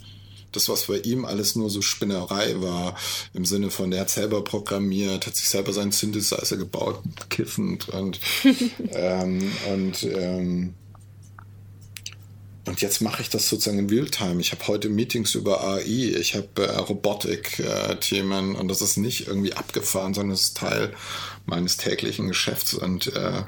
Das, 0.53 0.69
was 0.69 0.85
bei 0.85 0.99
ihm 0.99 1.25
alles 1.25 1.55
nur 1.55 1.69
so 1.69 1.81
Spinnerei 1.81 2.61
war, 2.61 2.95
im 3.33 3.45
Sinne 3.45 3.69
von, 3.69 3.91
der 3.91 4.01
hat 4.01 4.09
selber 4.09 4.43
programmiert, 4.43 5.27
hat 5.27 5.35
sich 5.35 5.49
selber 5.49 5.73
seinen 5.73 5.91
Synthesizer 5.91 6.57
gebaut, 6.57 7.01
kiffend 7.29 7.89
und, 7.89 8.19
ähm, 8.91 9.51
und, 9.71 10.03
ähm, 10.03 10.73
und 12.67 12.81
jetzt 12.81 13.01
mache 13.01 13.21
ich 13.21 13.29
das 13.29 13.47
sozusagen 13.47 13.79
in 13.79 13.89
Realtime. 13.89 14.41
Ich 14.41 14.51
habe 14.51 14.67
heute 14.67 14.89
Meetings 14.89 15.35
über 15.35 15.63
AI, 15.63 16.15
ich 16.19 16.35
habe 16.35 16.67
äh, 16.67 16.77
Robotik-Themen 16.77 18.55
äh, 18.55 18.57
und 18.57 18.67
das 18.67 18.81
ist 18.81 18.97
nicht 18.97 19.27
irgendwie 19.27 19.53
abgefahren, 19.53 20.13
sondern 20.13 20.33
es 20.33 20.41
ist 20.41 20.57
Teil 20.57 20.93
meines 21.45 21.77
täglichen 21.77 22.27
Geschäfts. 22.27 22.73
Und, 22.73 23.15
äh, 23.15 23.43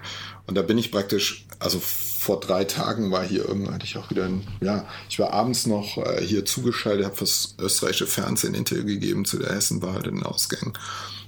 und 0.47 0.55
da 0.55 0.61
bin 0.61 0.77
ich 0.77 0.91
praktisch, 0.91 1.45
also 1.59 1.79
vor 1.79 2.39
drei 2.39 2.63
Tagen 2.63 3.11
war 3.11 3.25
hier 3.25 3.45
irgendwann, 3.45 3.75
hatte 3.75 3.85
ich 3.85 3.97
auch 3.97 4.09
wieder, 4.09 4.25
ein, 4.25 4.47
ja, 4.61 4.87
ich 5.09 5.19
war 5.19 5.33
abends 5.33 5.65
noch 5.65 5.97
äh, 5.97 6.23
hier 6.25 6.45
zugeschaltet, 6.45 7.05
habe 7.05 7.15
fürs 7.15 7.55
österreichische 7.59 8.07
Fernsehen 8.07 8.53
Interview 8.53 8.85
gegeben 8.85 9.25
zu 9.25 9.37
der 9.37 9.53
Hessenwahl, 9.53 10.01
den 10.01 10.23
Ausgängen. 10.23 10.73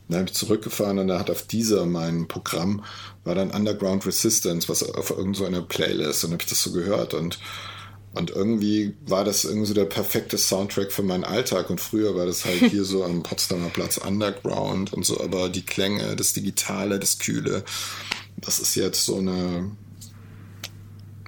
Dann 0.08 0.20
habe 0.20 0.30
ich 0.30 0.36
zurückgefahren 0.36 1.00
und 1.00 1.08
da 1.08 1.20
hat 1.20 1.30
auf 1.30 1.44
dieser 1.44 1.86
mein 1.86 2.28
Programm 2.28 2.84
war 3.24 3.36
dann 3.36 3.52
Underground 3.52 4.06
Resistance, 4.06 4.68
was 4.68 4.84
auf 4.84 5.12
irgendeiner 5.12 5.60
so 5.60 5.66
Playlist 5.66 6.26
und 6.26 6.32
habe 6.32 6.44
ich 6.44 6.50
das 6.50 6.64
so 6.64 6.72
gehört 6.72 7.14
und 7.14 7.40
und 8.14 8.30
irgendwie 8.30 8.94
war 9.06 9.24
das 9.24 9.46
irgendwie 9.46 9.68
so 9.68 9.74
der 9.74 9.86
perfekte 9.86 10.38
Soundtrack 10.38 10.92
für 10.92 11.04
meinen 11.04 11.24
Alltag. 11.24 11.70
Und 11.70 11.80
früher 11.80 12.16
war 12.16 12.26
das 12.26 12.44
halt 12.44 12.60
hier 12.70 12.84
so 12.84 13.06
am 13.06 13.24
Potsdamer 13.24 13.70
Platz 13.70 13.98
Underground 13.98 14.94
und 14.94 15.06
so, 15.06 15.22
aber 15.22 15.50
die 15.50 15.66
Klänge, 15.66 16.16
das 16.18 16.34
Digitale, 16.34 17.00
das 17.00 17.20
Kühle, 17.20 17.64
das 18.38 18.60
ist 18.60 18.76
jetzt 18.76 19.06
so 19.06 19.18
eine, 19.18 19.72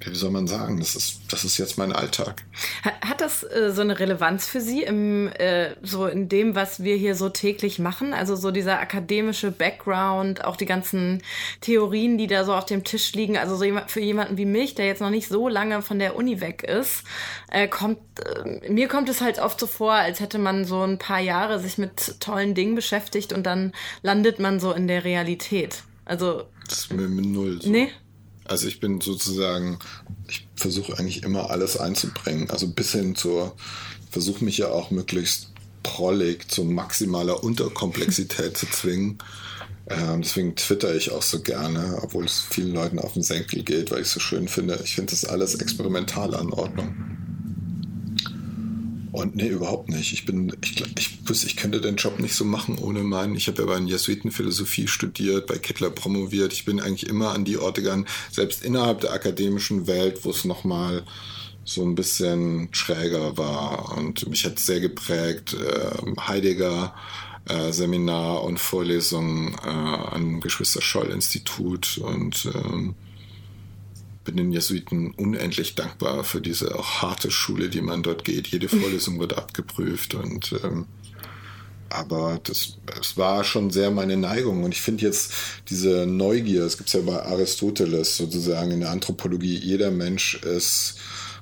wie 0.05 0.15
soll 0.15 0.31
man 0.31 0.47
sagen, 0.47 0.79
das 0.79 0.95
ist, 0.95 1.21
das 1.29 1.43
ist 1.43 1.57
jetzt 1.57 1.77
mein 1.77 1.91
Alltag. 1.93 2.43
Hat 2.83 3.21
das 3.21 3.43
äh, 3.43 3.71
so 3.71 3.81
eine 3.81 3.99
Relevanz 3.99 4.47
für 4.47 4.61
Sie 4.61 4.83
im, 4.83 5.27
äh, 5.33 5.75
so 5.81 6.07
in 6.07 6.29
dem, 6.29 6.55
was 6.55 6.83
wir 6.83 6.95
hier 6.95 7.15
so 7.15 7.29
täglich 7.29 7.79
machen? 7.79 8.13
Also 8.13 8.35
so 8.35 8.51
dieser 8.51 8.79
akademische 8.79 9.51
Background, 9.51 10.43
auch 10.45 10.55
die 10.55 10.65
ganzen 10.65 11.21
Theorien, 11.61 12.17
die 12.17 12.27
da 12.27 12.43
so 12.43 12.53
auf 12.53 12.65
dem 12.65 12.83
Tisch 12.83 13.13
liegen. 13.13 13.37
Also 13.37 13.55
so 13.55 13.65
für 13.87 14.01
jemanden 14.01 14.37
wie 14.37 14.45
mich, 14.45 14.75
der 14.75 14.85
jetzt 14.85 15.01
noch 15.01 15.09
nicht 15.09 15.27
so 15.27 15.47
lange 15.47 15.81
von 15.81 15.99
der 15.99 16.15
Uni 16.15 16.41
weg 16.41 16.63
ist, 16.63 17.03
äh, 17.49 17.67
kommt, 17.67 17.99
äh, 18.19 18.71
mir 18.71 18.87
kommt 18.87 19.09
es 19.09 19.21
halt 19.21 19.39
oft 19.39 19.59
so 19.59 19.67
vor, 19.67 19.93
als 19.93 20.19
hätte 20.19 20.39
man 20.39 20.65
so 20.65 20.81
ein 20.81 20.97
paar 20.97 21.19
Jahre 21.19 21.59
sich 21.59 21.77
mit 21.77 22.19
tollen 22.19 22.55
Dingen 22.55 22.75
beschäftigt 22.75 23.33
und 23.33 23.43
dann 23.43 23.73
landet 24.01 24.39
man 24.39 24.59
so 24.59 24.71
in 24.71 24.87
der 24.87 25.03
Realität. 25.03 25.83
Also. 26.05 26.43
Das 26.67 26.79
ist 26.79 26.93
mir 26.93 27.07
mit 27.07 27.25
null 27.25 27.61
so. 27.61 27.69
Nee? 27.69 27.91
Also 28.45 28.67
ich 28.67 28.79
bin 28.79 29.01
sozusagen, 29.01 29.79
ich 30.27 30.47
versuche 30.55 30.97
eigentlich 30.97 31.23
immer 31.23 31.49
alles 31.49 31.77
einzubringen. 31.77 32.49
Also 32.49 32.67
bis 32.67 32.91
hin 32.91 33.15
zur, 33.15 33.55
versuche 34.11 34.43
mich 34.43 34.57
ja 34.57 34.67
auch 34.67 34.91
möglichst 34.91 35.49
prollig 35.81 36.49
zu 36.49 36.63
maximaler 36.63 37.43
Unterkomplexität 37.43 38.57
zu 38.57 38.65
zwingen. 38.67 39.19
Ähm, 39.87 40.21
deswegen 40.21 40.55
twitter 40.55 40.95
ich 40.95 41.11
auch 41.11 41.21
so 41.21 41.41
gerne, 41.41 41.99
obwohl 42.01 42.25
es 42.25 42.39
vielen 42.49 42.73
Leuten 42.73 42.99
auf 42.99 43.13
den 43.13 43.23
Senkel 43.23 43.63
geht, 43.63 43.91
weil 43.91 44.01
ich 44.01 44.07
es 44.07 44.13
so 44.13 44.19
schön 44.19 44.47
finde. 44.47 44.79
Ich 44.83 44.95
finde 44.95 45.11
das 45.11 45.25
alles 45.25 45.55
experimentale 45.55 46.39
Anordnung. 46.39 47.12
Und 49.13 49.35
nee, 49.35 49.47
überhaupt 49.47 49.89
nicht. 49.89 50.11
Ich 50.11 50.25
bin, 50.25 50.51
ich, 50.63 50.83
ich, 50.97 51.45
ich 51.45 51.55
könnte 51.55 51.79
den 51.79 51.97
Job 51.97 52.19
nicht 52.19 52.33
so 52.33 52.43
machen 52.43 52.79
ohne 52.79 53.03
meinen. 53.03 53.35
Ich 53.35 53.47
habe 53.47 53.61
ja 53.61 53.67
bei 53.67 53.75
den 53.75 53.87
Jesuitenphilosophie 53.87 54.87
studiert, 54.87 55.45
bei 55.45 55.59
Kittler 55.59 55.91
promoviert. 55.91 56.51
Ich 56.51 56.65
bin 56.65 56.79
eigentlich 56.79 57.07
immer 57.07 57.31
an 57.31 57.45
die 57.45 57.59
Orte 57.59 57.83
gegangen, 57.83 58.07
selbst 58.31 58.63
innerhalb 58.63 59.01
der 59.01 59.13
akademischen 59.13 59.85
Welt, 59.85 60.25
wo 60.25 60.31
es 60.31 60.45
nochmal 60.45 61.03
so 61.63 61.83
ein 61.83 61.93
bisschen 61.93 62.69
schräger 62.71 63.37
war. 63.37 63.95
Und 63.95 64.27
mich 64.27 64.45
hat 64.45 64.57
sehr 64.57 64.79
geprägt, 64.79 65.53
äh, 65.53 66.19
Heidegger, 66.19 66.95
Seminar 67.71 68.43
und 68.43 68.57
Vorlesungen 68.57 69.53
äh, 69.65 69.67
am 69.67 70.39
Geschwister 70.39 70.81
Scholl 70.81 71.11
Institut 71.11 71.97
und 71.97 72.49
ähm, 72.55 72.95
bin 74.23 74.37
den 74.37 74.51
Jesuiten 74.51 75.11
unendlich 75.11 75.75
dankbar 75.75 76.23
für 76.23 76.41
diese 76.41 76.75
auch 76.77 77.01
harte 77.01 77.31
Schule, 77.31 77.69
die 77.69 77.81
man 77.81 78.03
dort 78.03 78.23
geht. 78.23 78.47
Jede 78.47 78.69
Vorlesung 78.69 79.19
wird 79.19 79.37
abgeprüft 79.37 80.15
und 80.15 80.55
ähm, 80.63 80.85
aber 81.93 82.39
das, 82.43 82.77
das 82.87 83.17
war 83.17 83.43
schon 83.43 83.69
sehr 83.69 83.91
meine 83.91 84.17
Neigung. 84.17 84.63
Und 84.63 84.71
ich 84.71 84.81
finde 84.81 85.05
jetzt 85.05 85.33
diese 85.69 86.07
Neugier, 86.07 86.63
es 86.63 86.77
gibt 86.77 86.89
es 86.89 86.93
ja 86.93 87.01
bei 87.01 87.23
Aristoteles 87.23 88.17
sozusagen 88.17 88.71
in 88.71 88.79
der 88.79 88.89
Anthropologie, 88.89 89.55
jeder 89.57 89.91
Mensch 89.91 90.35
ist 90.35 90.97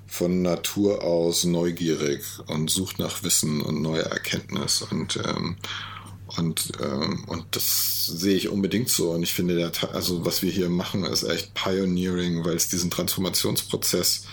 von 0.07 0.41
Natur 0.41 1.03
aus 1.03 1.45
neugierig 1.45 2.23
und 2.47 2.69
sucht 2.69 2.99
nach 2.99 3.23
Wissen 3.23 3.61
und 3.61 3.81
neuer 3.81 4.07
Erkenntnis. 4.07 4.81
Und 4.81 5.17
ähm, 5.25 5.55
und, 6.37 6.71
ähm, 6.81 7.25
und 7.27 7.45
das 7.51 8.05
sehe 8.05 8.35
ich 8.35 8.49
unbedingt 8.49 8.89
so. 8.89 9.11
Und 9.11 9.23
ich 9.23 9.33
finde, 9.33 9.55
der, 9.55 9.71
also 9.93 10.25
was 10.25 10.41
wir 10.41 10.51
hier 10.51 10.69
machen, 10.69 11.03
ist 11.03 11.23
echt 11.23 11.53
Pioneering, 11.53 12.45
weil 12.45 12.55
es 12.55 12.69
diesen 12.69 12.89
Transformationsprozess, 12.89 14.25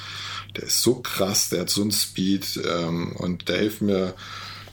der 0.56 0.64
ist 0.64 0.82
so 0.82 0.96
krass, 0.96 1.48
der 1.48 1.61
hat 1.61 1.70
so 1.70 1.82
einen 1.82 1.92
Speed 1.92 2.61
ähm, 2.68 3.12
und 3.16 3.48
der 3.48 3.58
hilft 3.58 3.82
mir, 3.82 4.14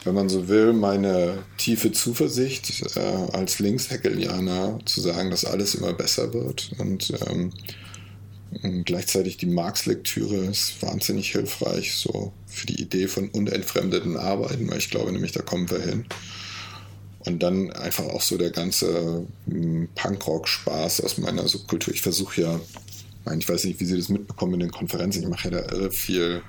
wenn 0.03 0.13
man 0.13 0.29
so 0.29 0.47
will, 0.47 0.73
meine 0.73 1.43
tiefe 1.57 1.91
Zuversicht 1.91 2.95
äh, 2.95 2.99
als 3.33 3.59
Linkshegelianer 3.59 4.79
zu 4.85 5.01
sagen, 5.01 5.31
dass 5.31 5.45
alles 5.45 5.73
immer 5.75 5.93
besser 5.93 6.33
wird. 6.33 6.71
Und, 6.77 7.11
ähm, 7.27 7.51
und 8.61 8.85
gleichzeitig 8.85 9.37
die 9.37 9.47
Marx-Lektüre 9.47 10.35
ist 10.45 10.81
wahnsinnig 10.81 11.31
hilfreich, 11.31 11.95
so 11.95 12.31
für 12.45 12.67
die 12.67 12.81
Idee 12.81 13.07
von 13.07 13.29
unentfremdeten 13.29 14.15
Arbeiten, 14.15 14.69
weil 14.69 14.77
ich 14.77 14.91
glaube 14.91 15.11
nämlich, 15.11 15.31
da 15.31 15.41
kommen 15.41 15.69
wir 15.71 15.81
hin. 15.81 16.05
Und 17.25 17.41
dann 17.41 17.71
einfach 17.71 18.05
auch 18.05 18.21
so 18.21 18.37
der 18.37 18.51
ganze 18.51 19.25
hm, 19.47 19.89
Punkrock-Spaß 19.95 21.01
aus 21.01 21.17
meiner 21.17 21.47
Subkultur. 21.47 21.93
Ich 21.93 22.01
versuche 22.01 22.41
ja, 22.41 22.59
ich 23.37 23.49
weiß 23.49 23.63
nicht, 23.65 23.79
wie 23.79 23.85
Sie 23.85 23.97
das 23.97 24.09
mitbekommen 24.09 24.55
in 24.55 24.59
den 24.61 24.71
Konferenzen, 24.71 25.23
ich 25.23 25.29
mache 25.29 25.49
ja 25.49 25.61
da 25.61 25.73
irre 25.73 25.91
viel 25.91 26.41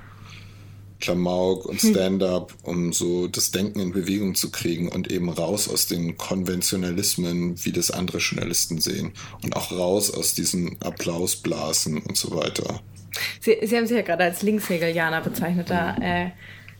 Klamauk 1.00 1.66
und 1.66 1.80
hm. 1.82 1.90
Stand-up, 1.90 2.54
um 2.62 2.92
so 2.92 3.26
das 3.26 3.50
Denken 3.50 3.80
in 3.80 3.92
Bewegung 3.92 4.34
zu 4.34 4.50
kriegen 4.50 4.88
und 4.88 5.10
eben 5.10 5.28
raus 5.28 5.68
aus 5.68 5.86
den 5.86 6.16
Konventionalismen, 6.16 7.64
wie 7.64 7.72
das 7.72 7.90
andere 7.90 8.18
Journalisten 8.18 8.80
sehen. 8.80 9.12
Und 9.42 9.56
auch 9.56 9.72
raus 9.72 10.10
aus 10.10 10.34
diesen 10.34 10.80
Applausblasen 10.80 11.98
und 11.98 12.16
so 12.16 12.34
weiter. 12.34 12.80
Sie, 13.40 13.56
Sie 13.62 13.76
haben 13.76 13.86
sich 13.86 13.96
ja 13.96 14.02
gerade 14.02 14.24
als 14.24 14.42
Linkshegelianer 14.42 15.20
bezeichnet. 15.20 15.70
Da, 15.70 15.96
äh, 15.96 16.30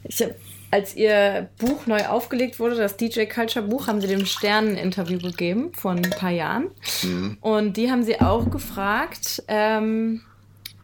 ich 0.05 0.21
habe 0.23 0.35
als 0.71 0.97
ihr 0.97 1.49
Buch 1.59 1.87
neu 1.87 2.07
aufgelegt 2.07 2.59
wurde, 2.59 2.77
das 2.77 2.97
DJ 2.97 3.25
Culture 3.27 3.65
Buch, 3.65 3.87
haben 3.87 4.01
sie 4.01 4.09
dem 4.09 4.27
Stern 4.27 4.69
ein 4.71 4.77
Interview 4.77 5.19
gegeben 5.19 5.73
von 5.75 5.99
ein 5.99 6.11
paar 6.11 6.31
Jahren. 6.31 6.71
Mhm. 7.03 7.39
Und 7.41 7.77
die 7.77 7.91
haben 7.91 8.03
sie 8.03 8.21
auch 8.21 8.51
gefragt, 8.51 9.43
ähm, 9.49 10.23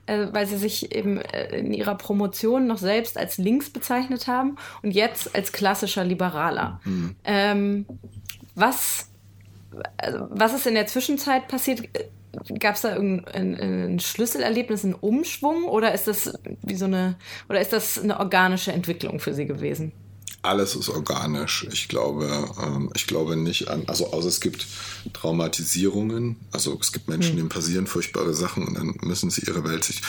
äh, 0.07 0.27
weil 0.33 0.47
sie 0.47 0.57
sich 0.57 0.95
eben 0.95 1.19
äh, 1.19 1.57
in 1.57 1.73
ihrer 1.73 1.97
Promotion 1.97 2.67
noch 2.67 2.79
selbst 2.79 3.19
als 3.19 3.39
links 3.39 3.71
bezeichnet 3.71 4.27
haben 4.27 4.57
und 4.83 4.93
jetzt 4.93 5.35
als 5.35 5.53
klassischer 5.53 6.05
Liberaler. 6.05 6.81
Mhm. 6.85 7.17
Ähm, 7.25 7.87
was, 8.55 9.11
also, 9.97 10.27
was 10.31 10.55
ist 10.55 10.67
in 10.67 10.75
der 10.75 10.87
Zwischenzeit 10.87 11.49
passiert? 11.49 11.83
Gab 12.59 12.77
es 12.77 12.83
da 12.83 12.95
irgendein 12.95 13.55
ein 13.55 14.01
Schlüsselerlebnis, 14.01 14.85
einen 14.85 14.95
Umschwung 14.95 15.65
oder 15.65 15.93
ist 15.93 16.07
das 16.07 16.33
wie 16.63 16.77
so 16.77 16.87
eine 16.87 17.17
oder 17.49 17.61
ist 17.61 17.73
das 17.73 17.99
eine 17.99 18.21
organische 18.21 18.73
Entwicklung 18.73 19.21
für 19.21 19.35
Sie 19.35 19.47
gewesen? 19.47 19.93
alles 20.43 20.75
ist 20.75 20.89
organisch. 20.89 21.67
Ich 21.73 21.89
glaube, 21.89 22.51
ähm, 22.61 22.91
ich 22.95 23.07
glaube 23.07 23.37
nicht 23.37 23.69
an, 23.69 23.85
also 23.87 24.13
außer 24.13 24.29
es 24.29 24.41
gibt 24.41 24.67
Traumatisierungen. 25.13 26.37
Also 26.51 26.77
es 26.81 26.93
gibt 26.93 27.09
Menschen, 27.09 27.35
mhm. 27.35 27.37
denen 27.39 27.49
passieren 27.49 27.87
furchtbare 27.87 28.35
Sachen 28.35 28.67
und 28.67 28.75
dann 28.75 28.97
müssen 29.03 29.31
sie 29.31 29.43
ihre 29.47 29.65
Welt 29.65 29.85
sich. 29.85 30.03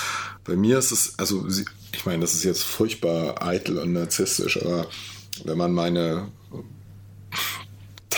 Bei 0.43 0.55
mir 0.55 0.79
ist 0.79 0.91
es, 0.91 1.17
also 1.19 1.47
ich 1.47 2.05
meine, 2.05 2.21
das 2.21 2.33
ist 2.33 2.43
jetzt 2.43 2.63
furchtbar 2.63 3.43
eitel 3.43 3.77
und 3.77 3.93
narzisstisch, 3.93 4.61
aber 4.61 4.87
wenn 5.45 5.57
man 5.57 5.71
meine 5.71 6.27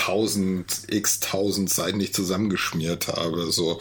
tausend, 0.06 0.82
x 0.88 1.18
tausend 1.18 1.68
Seiten 1.68 1.98
nicht 1.98 2.14
zusammengeschmiert 2.14 3.08
habe, 3.08 3.50
so. 3.50 3.80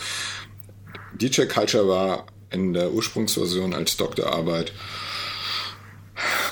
DJ 1.13 1.43
Culture 1.43 1.87
war 1.87 2.25
in 2.49 2.73
der 2.73 2.91
Ursprungsversion 2.91 3.73
als 3.73 3.95
Doktorarbeit 3.95 4.73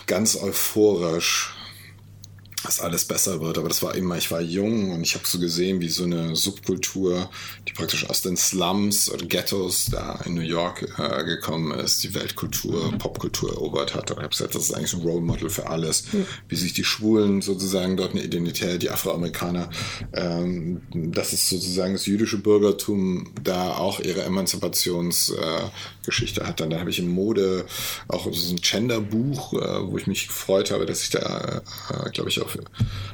ganz 0.05 0.35
euphorisch 0.35 1.53
dass 2.63 2.79
alles 2.79 3.05
besser 3.05 3.41
wird. 3.41 3.57
Aber 3.57 3.67
das 3.67 3.83
war 3.83 3.95
immer, 3.95 4.17
ich 4.17 4.31
war 4.31 4.41
jung 4.41 4.91
und 4.91 5.03
ich 5.03 5.15
habe 5.15 5.27
so 5.27 5.39
gesehen, 5.39 5.81
wie 5.81 5.89
so 5.89 6.03
eine 6.03 6.35
Subkultur, 6.35 7.29
die 7.67 7.73
praktisch 7.73 8.09
aus 8.09 8.21
den 8.21 8.37
Slums 8.37 9.11
oder 9.11 9.25
Ghettos 9.25 9.87
da 9.91 10.19
in 10.25 10.33
New 10.33 10.41
York 10.41 10.87
äh, 10.97 11.23
gekommen 11.25 11.77
ist, 11.77 12.03
die 12.03 12.13
Weltkultur, 12.13 12.93
Popkultur 12.97 13.51
erobert 13.51 13.95
hat. 13.95 14.11
Und 14.11 14.17
ich 14.17 14.23
habe 14.23 14.29
gesagt, 14.29 14.55
das 14.55 14.63
ist 14.63 14.73
eigentlich 14.73 14.93
ein 14.93 15.01
Role 15.01 15.21
Model 15.21 15.49
für 15.49 15.67
alles, 15.67 16.13
mhm. 16.13 16.25
wie 16.47 16.55
sich 16.55 16.73
die 16.73 16.83
Schwulen 16.83 17.41
sozusagen 17.41 17.97
dort 17.97 18.11
eine 18.11 18.23
Identität, 18.23 18.81
die 18.81 18.89
Afroamerikaner, 18.89 19.69
ähm, 20.13 20.81
das 20.93 21.33
ist 21.33 21.49
sozusagen 21.49 21.93
das 21.93 22.05
jüdische 22.05 22.37
Bürgertum 22.37 23.33
da 23.43 23.75
auch 23.75 23.99
ihre 23.99 24.23
Emanzipationsgeschichte 24.23 26.41
äh, 26.41 26.45
hat. 26.45 26.59
Dann, 26.59 26.69
dann 26.69 26.79
habe 26.79 26.89
ich 26.89 26.99
im 26.99 27.09
Mode 27.09 27.65
auch 28.07 28.27
so 28.31 28.53
ein 28.53 28.61
Gender-Buch, 28.61 29.53
äh, 29.53 29.91
wo 29.91 29.97
ich 29.97 30.07
mich 30.07 30.27
gefreut 30.27 30.71
habe, 30.71 30.85
dass 30.85 31.03
ich 31.03 31.09
da, 31.09 31.61
äh, 31.89 32.09
glaube 32.11 32.29
ich, 32.29 32.41
auf 32.41 32.57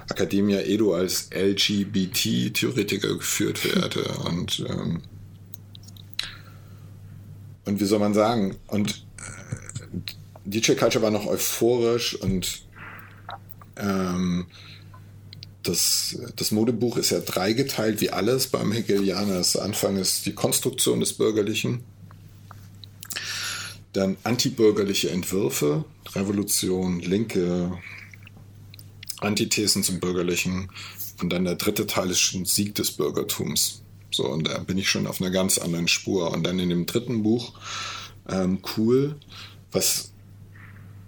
Academia 0.09 0.61
Edo 0.61 0.93
als 0.93 1.29
LGBT-Theoretiker 1.33 3.15
geführt 3.15 3.63
werde. 3.75 4.03
Und, 4.25 4.65
ähm, 4.67 5.01
und 7.65 7.79
wie 7.79 7.85
soll 7.85 7.99
man 7.99 8.13
sagen? 8.13 8.55
Und 8.67 9.05
äh, 9.17 9.97
DJ 10.45 10.73
Culture 10.73 11.03
war 11.03 11.11
noch 11.11 11.27
euphorisch 11.27 12.15
und 12.15 12.63
ähm, 13.77 14.45
das, 15.63 16.17
das 16.35 16.51
Modebuch 16.51 16.97
ist 16.97 17.11
ja 17.11 17.19
dreigeteilt, 17.19 18.01
wie 18.01 18.11
alles 18.11 18.47
beim 18.47 18.71
Hegelianer. 18.71 19.35
Das 19.35 19.55
Anfang 19.55 19.97
ist 19.97 20.25
die 20.25 20.33
Konstruktion 20.33 20.99
des 20.99 21.13
Bürgerlichen, 21.13 21.83
dann 23.93 24.17
antibürgerliche 24.23 25.09
Entwürfe, 25.09 25.85
Revolution, 26.15 26.99
Linke, 26.99 27.77
Antithesen 29.21 29.83
zum 29.83 29.99
Bürgerlichen. 29.99 30.69
Und 31.21 31.31
dann 31.31 31.45
der 31.45 31.55
dritte 31.55 31.87
Teil 31.87 32.09
ist 32.09 32.19
schon 32.19 32.45
Sieg 32.45 32.75
des 32.75 32.91
Bürgertums. 32.91 33.81
So, 34.11 34.27
und 34.27 34.47
da 34.47 34.57
bin 34.59 34.77
ich 34.77 34.89
schon 34.89 35.07
auf 35.07 35.21
einer 35.21 35.31
ganz 35.31 35.57
anderen 35.57 35.87
Spur. 35.87 36.31
Und 36.31 36.43
dann 36.43 36.59
in 36.59 36.69
dem 36.69 36.85
dritten 36.85 37.23
Buch, 37.23 37.53
ähm, 38.27 38.59
Cool, 38.75 39.15
was 39.71 40.11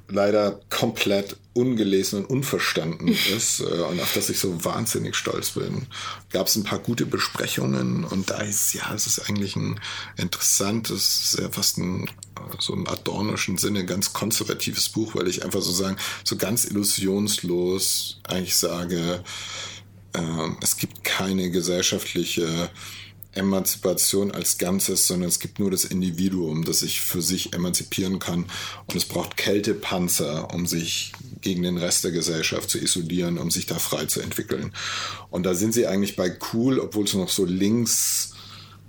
leider 0.08 0.60
komplett 0.70 1.38
ungelesen 1.54 2.20
und 2.20 2.30
unverstanden 2.30 3.10
ist 3.10 3.60
äh, 3.60 3.64
und 3.64 4.00
auf 4.00 4.14
das 4.14 4.30
ich 4.30 4.40
so 4.40 4.64
wahnsinnig 4.64 5.16
stolz 5.16 5.52
bin. 5.52 5.88
Gab 6.30 6.48
es 6.48 6.56
ein 6.56 6.64
paar 6.64 6.80
gute 6.80 7.06
Besprechungen 7.06 8.06
und 8.06 8.30
da 8.30 8.42
ist, 8.42 8.74
ja, 8.74 8.94
es 8.94 9.06
ist 9.06 9.28
eigentlich 9.30 9.56
ein 9.56 9.80
interessantes, 10.18 11.32
sehr 11.32 11.52
fast 11.52 11.78
ein 11.78 12.10
so 12.60 12.74
im 12.74 12.88
adornischen 12.88 13.58
Sinne 13.58 13.86
ganz 13.86 14.14
konservatives 14.14 14.90
Buch, 14.90 15.14
weil 15.16 15.28
ich 15.28 15.44
einfach 15.44 15.62
so 15.62 15.72
sagen, 15.72 15.98
so 16.24 16.38
ganz 16.38 16.66
illusionslos 16.66 18.20
eigentlich 18.24 18.56
sage, 18.56 19.24
äh, 20.14 20.50
es 20.62 20.78
gibt 20.78 21.04
keine 21.04 21.52
gesellschaftliche 21.52 22.70
Emanzipation 23.34 24.32
als 24.32 24.58
Ganzes, 24.58 25.08
sondern 25.08 25.30
es 25.30 25.40
gibt 25.40 25.60
nur 25.60 25.72
das 25.72 25.86
Individuum, 25.86 26.66
das 26.66 26.80
sich 26.80 27.02
für 27.02 27.22
sich 27.22 27.54
emanzipieren 27.54 28.20
kann. 28.20 28.46
Und 28.88 28.96
es 28.96 29.06
braucht 29.06 29.38
Kältepanzer, 29.38 30.54
um 30.54 30.68
sich 30.68 31.14
gegen 31.42 31.64
den 31.64 31.78
Rest 31.78 32.04
der 32.04 32.12
Gesellschaft 32.12 32.70
zu 32.70 32.80
isolieren, 32.80 33.38
um 33.38 33.52
sich 33.52 33.66
da 33.66 33.80
frei 33.80 34.06
zu 34.06 34.22
entwickeln. 34.22 34.74
Und 35.30 35.44
da 35.44 35.54
sind 35.54 35.74
sie 35.74 35.88
eigentlich 35.88 36.16
bei 36.16 36.38
cool, 36.54 36.80
obwohl 36.80 37.06
es 37.06 37.14
noch 37.14 37.30
so 37.30 37.46
links 37.46 38.34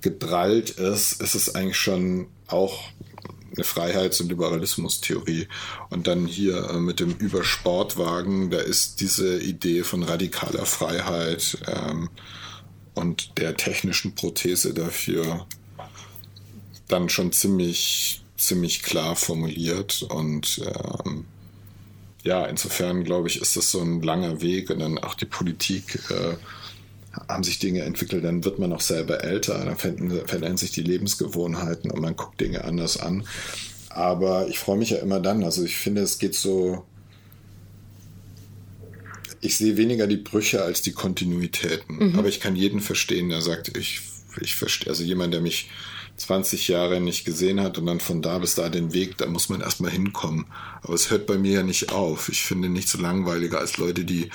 gedrallt 0.01 0.71
ist, 0.71 1.21
ist 1.21 1.35
es 1.35 1.55
eigentlich 1.55 1.77
schon 1.77 2.27
auch 2.47 2.83
eine 3.55 3.63
Freiheits- 3.63 4.19
und 4.19 4.29
Liberalismus-Theorie. 4.29 5.47
Und 5.89 6.07
dann 6.07 6.25
hier 6.25 6.69
äh, 6.69 6.79
mit 6.79 6.99
dem 6.99 7.11
Übersportwagen, 7.11 8.49
da 8.49 8.59
ist 8.59 8.99
diese 8.99 9.39
Idee 9.39 9.83
von 9.83 10.03
radikaler 10.03 10.65
Freiheit 10.65 11.57
ähm, 11.67 12.09
und 12.95 13.37
der 13.37 13.55
technischen 13.55 14.15
Prothese 14.15 14.73
dafür 14.73 15.47
dann 16.87 17.09
schon 17.09 17.31
ziemlich, 17.31 18.23
ziemlich 18.37 18.83
klar 18.83 19.15
formuliert. 19.15 20.03
Und 20.03 20.61
ähm, 21.05 21.25
ja, 22.23 22.45
insofern 22.45 23.03
glaube 23.03 23.27
ich, 23.27 23.41
ist 23.41 23.55
das 23.55 23.71
so 23.71 23.81
ein 23.81 24.01
langer 24.01 24.41
Weg 24.41 24.69
und 24.69 24.79
dann 24.79 24.97
auch 24.97 25.13
die 25.13 25.25
Politik. 25.25 25.99
Äh, 26.09 26.35
haben 27.27 27.43
sich 27.43 27.59
Dinge 27.59 27.81
entwickelt, 27.81 28.23
dann 28.23 28.43
wird 28.43 28.57
man 28.57 28.73
auch 28.73 28.81
selber 28.81 29.23
älter, 29.23 29.63
dann 29.63 29.77
verändern 29.77 30.57
sich 30.57 30.71
die 30.71 30.81
Lebensgewohnheiten 30.81 31.91
und 31.91 32.01
man 32.01 32.15
guckt 32.15 32.41
Dinge 32.41 32.63
anders 32.63 32.97
an. 32.97 33.27
Aber 33.89 34.47
ich 34.47 34.57
freue 34.57 34.77
mich 34.77 34.89
ja 34.89 34.97
immer 34.97 35.19
dann. 35.19 35.43
Also 35.43 35.63
ich 35.63 35.77
finde, 35.77 36.01
es 36.01 36.17
geht 36.17 36.33
so. 36.33 36.83
Ich 39.41 39.57
sehe 39.57 39.77
weniger 39.77 40.07
die 40.07 40.17
Brüche 40.17 40.63
als 40.63 40.81
die 40.81 40.93
Kontinuitäten. 40.93 41.97
Mhm. 41.97 42.17
Aber 42.19 42.27
ich 42.29 42.39
kann 42.39 42.55
jeden 42.55 42.79
verstehen, 42.79 43.29
der 43.29 43.41
sagt, 43.41 43.77
ich, 43.77 44.01
ich 44.41 44.55
verstehe, 44.55 44.89
also 44.89 45.03
jemand, 45.03 45.33
der 45.33 45.41
mich 45.41 45.69
20 46.17 46.67
Jahre 46.67 47.01
nicht 47.01 47.25
gesehen 47.25 47.59
hat 47.61 47.77
und 47.77 47.85
dann 47.87 47.99
von 47.99 48.21
da 48.21 48.37
bis 48.37 48.55
da 48.55 48.69
den 48.69 48.93
Weg, 48.93 49.17
da 49.17 49.25
muss 49.25 49.49
man 49.49 49.61
erstmal 49.61 49.91
hinkommen. 49.91 50.45
Aber 50.81 50.93
es 50.93 51.09
hört 51.09 51.25
bei 51.25 51.37
mir 51.37 51.53
ja 51.53 51.63
nicht 51.63 51.91
auf. 51.91 52.29
Ich 52.29 52.43
finde 52.43 52.69
nichts 52.69 52.91
so 52.91 52.99
langweiliger 52.99 53.59
als 53.59 53.77
Leute, 53.77 54.05
die 54.05 54.29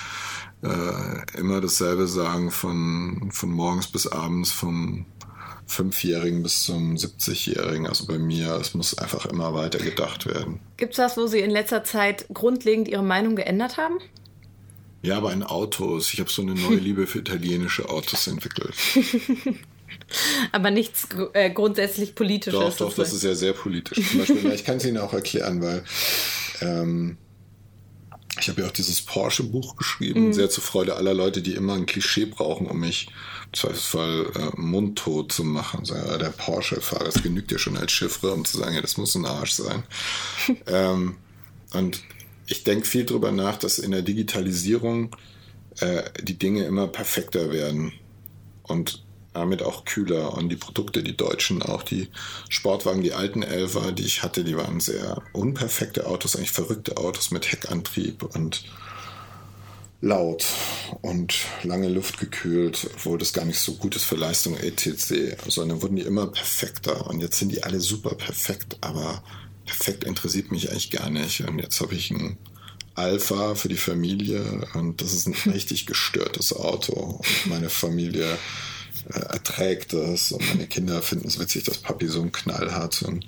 äh, 0.61 1.37
immer 1.39 1.61
dasselbe 1.61 2.07
sagen 2.07 2.51
von, 2.51 3.29
von 3.31 3.49
morgens 3.49 3.87
bis 3.87 4.07
abends, 4.07 4.51
vom 4.51 5.05
Fünfjährigen 5.67 6.43
bis 6.43 6.63
zum 6.63 6.95
70-Jährigen. 6.95 7.87
Also 7.87 8.07
bei 8.07 8.17
mir, 8.17 8.55
es 8.55 8.73
muss 8.73 8.97
einfach 8.97 9.25
immer 9.27 9.53
weiter 9.53 9.79
gedacht 9.79 10.25
werden. 10.25 10.59
Gibt 10.77 10.93
es 10.93 10.99
was, 10.99 11.15
wo 11.15 11.27
Sie 11.27 11.39
in 11.39 11.51
letzter 11.51 11.83
Zeit 11.83 12.25
grundlegend 12.33 12.87
Ihre 12.87 13.03
Meinung 13.03 13.35
geändert 13.35 13.77
haben? 13.77 13.99
Ja, 15.01 15.17
aber 15.17 15.31
in 15.31 15.43
Autos. 15.43 16.11
Ich 16.13 16.19
habe 16.19 16.29
so 16.29 16.41
eine 16.41 16.55
neue 16.55 16.77
Liebe 16.77 17.07
für 17.07 17.19
italienische 17.19 17.87
Autos 17.87 18.27
entwickelt. 18.27 18.73
aber 20.51 20.71
nichts 20.71 21.07
äh, 21.33 21.49
grundsätzlich 21.49 22.15
politisches. 22.15 22.59
Doch, 22.59 22.77
doch, 22.77 22.93
das 22.93 23.13
ist 23.13 23.23
ja 23.23 23.35
sehr 23.35 23.53
politisch. 23.53 24.09
Zum 24.09 24.19
Beispiel, 24.19 24.51
ich 24.51 24.63
kann 24.63 24.77
es 24.77 24.85
Ihnen 24.85 24.97
auch 24.97 25.13
erklären, 25.13 25.61
weil 25.61 25.83
ähm, 26.61 27.17
ich 28.39 28.47
habe 28.47 28.61
ja 28.61 28.67
auch 28.67 28.71
dieses 28.71 29.01
Porsche-Buch 29.01 29.75
geschrieben, 29.75 30.27
mhm. 30.27 30.33
sehr 30.33 30.49
zur 30.49 30.63
Freude 30.63 30.95
aller 30.95 31.13
Leute, 31.13 31.41
die 31.41 31.55
immer 31.55 31.73
ein 31.73 31.85
Klischee 31.85 32.25
brauchen, 32.25 32.67
um 32.67 32.79
mich 32.79 33.07
im 33.47 33.53
Zweifelsfall 33.53 34.31
äh, 34.35 34.59
mundtot 34.59 35.31
zu 35.31 35.43
machen. 35.43 35.85
So, 35.85 35.95
ja, 35.95 36.17
der 36.17 36.29
Porsche-Fahrer, 36.29 37.05
das 37.05 37.21
genügt 37.21 37.51
ja 37.51 37.57
schon 37.57 37.77
als 37.77 37.91
Chiffre, 37.91 38.33
um 38.33 38.45
zu 38.45 38.57
sagen, 38.57 38.75
ja, 38.75 38.81
das 38.81 38.97
muss 38.97 39.15
ein 39.15 39.25
Arsch 39.25 39.53
sein. 39.53 39.83
ähm, 40.67 41.17
und 41.73 42.01
ich 42.47 42.63
denke 42.63 42.87
viel 42.87 43.03
darüber 43.03 43.31
nach, 43.31 43.57
dass 43.57 43.79
in 43.79 43.91
der 43.91 44.01
Digitalisierung 44.01 45.15
äh, 45.79 46.03
die 46.21 46.37
Dinge 46.37 46.63
immer 46.63 46.87
perfekter 46.87 47.51
werden. 47.51 47.93
Und 48.63 49.03
damit 49.33 49.63
auch 49.63 49.85
kühler. 49.85 50.33
Und 50.33 50.49
die 50.49 50.55
Produkte, 50.55 51.03
die 51.03 51.15
deutschen, 51.15 51.61
auch 51.61 51.83
die 51.83 52.09
Sportwagen, 52.49 53.03
die 53.03 53.13
alten 53.13 53.43
Elfer, 53.43 53.91
die 53.91 54.05
ich 54.05 54.23
hatte, 54.23 54.43
die 54.43 54.57
waren 54.57 54.79
sehr 54.79 55.21
unperfekte 55.33 56.07
Autos, 56.07 56.35
eigentlich 56.35 56.51
verrückte 56.51 56.97
Autos 56.97 57.31
mit 57.31 57.51
Heckantrieb 57.51 58.23
und 58.23 58.63
laut 60.01 60.45
und 61.01 61.35
lange 61.63 61.89
Luft 61.89 62.19
gekühlt, 62.19 62.89
obwohl 62.95 63.17
das 63.17 63.33
gar 63.33 63.45
nicht 63.45 63.59
so 63.59 63.73
gut 63.73 63.95
ist 63.95 64.05
für 64.05 64.15
Leistung 64.15 64.55
etc., 64.55 65.35
sondern 65.47 65.81
wurden 65.81 65.97
die 65.97 66.03
immer 66.03 66.27
perfekter. 66.27 67.07
Und 67.07 67.19
jetzt 67.19 67.37
sind 67.37 67.51
die 67.51 67.63
alle 67.63 67.79
super 67.79 68.15
perfekt, 68.15 68.77
aber 68.81 69.23
perfekt 69.65 70.03
interessiert 70.05 70.51
mich 70.51 70.71
eigentlich 70.71 70.91
gar 70.91 71.09
nicht. 71.09 71.41
Und 71.41 71.59
jetzt 71.59 71.81
habe 71.81 71.95
ich 71.95 72.11
ein 72.11 72.37
Alpha 72.95 73.55
für 73.55 73.69
die 73.69 73.77
Familie 73.77 74.67
und 74.73 75.01
das 75.01 75.13
ist 75.13 75.27
ein 75.27 75.33
richtig 75.51 75.85
gestörtes 75.85 76.53
Auto. 76.53 76.93
Und 76.93 77.45
meine 77.45 77.69
Familie 77.69 78.37
äh, 79.13 79.19
erträgt 79.19 79.93
das 79.93 80.31
und 80.31 80.47
meine 80.49 80.67
Kinder 80.67 81.01
finden 81.01 81.27
es 81.27 81.39
witzig, 81.39 81.63
dass 81.63 81.79
Papi 81.79 82.07
so 82.07 82.21
einen 82.21 82.31
Knall 82.31 82.73
hat 82.73 83.01
und 83.03 83.25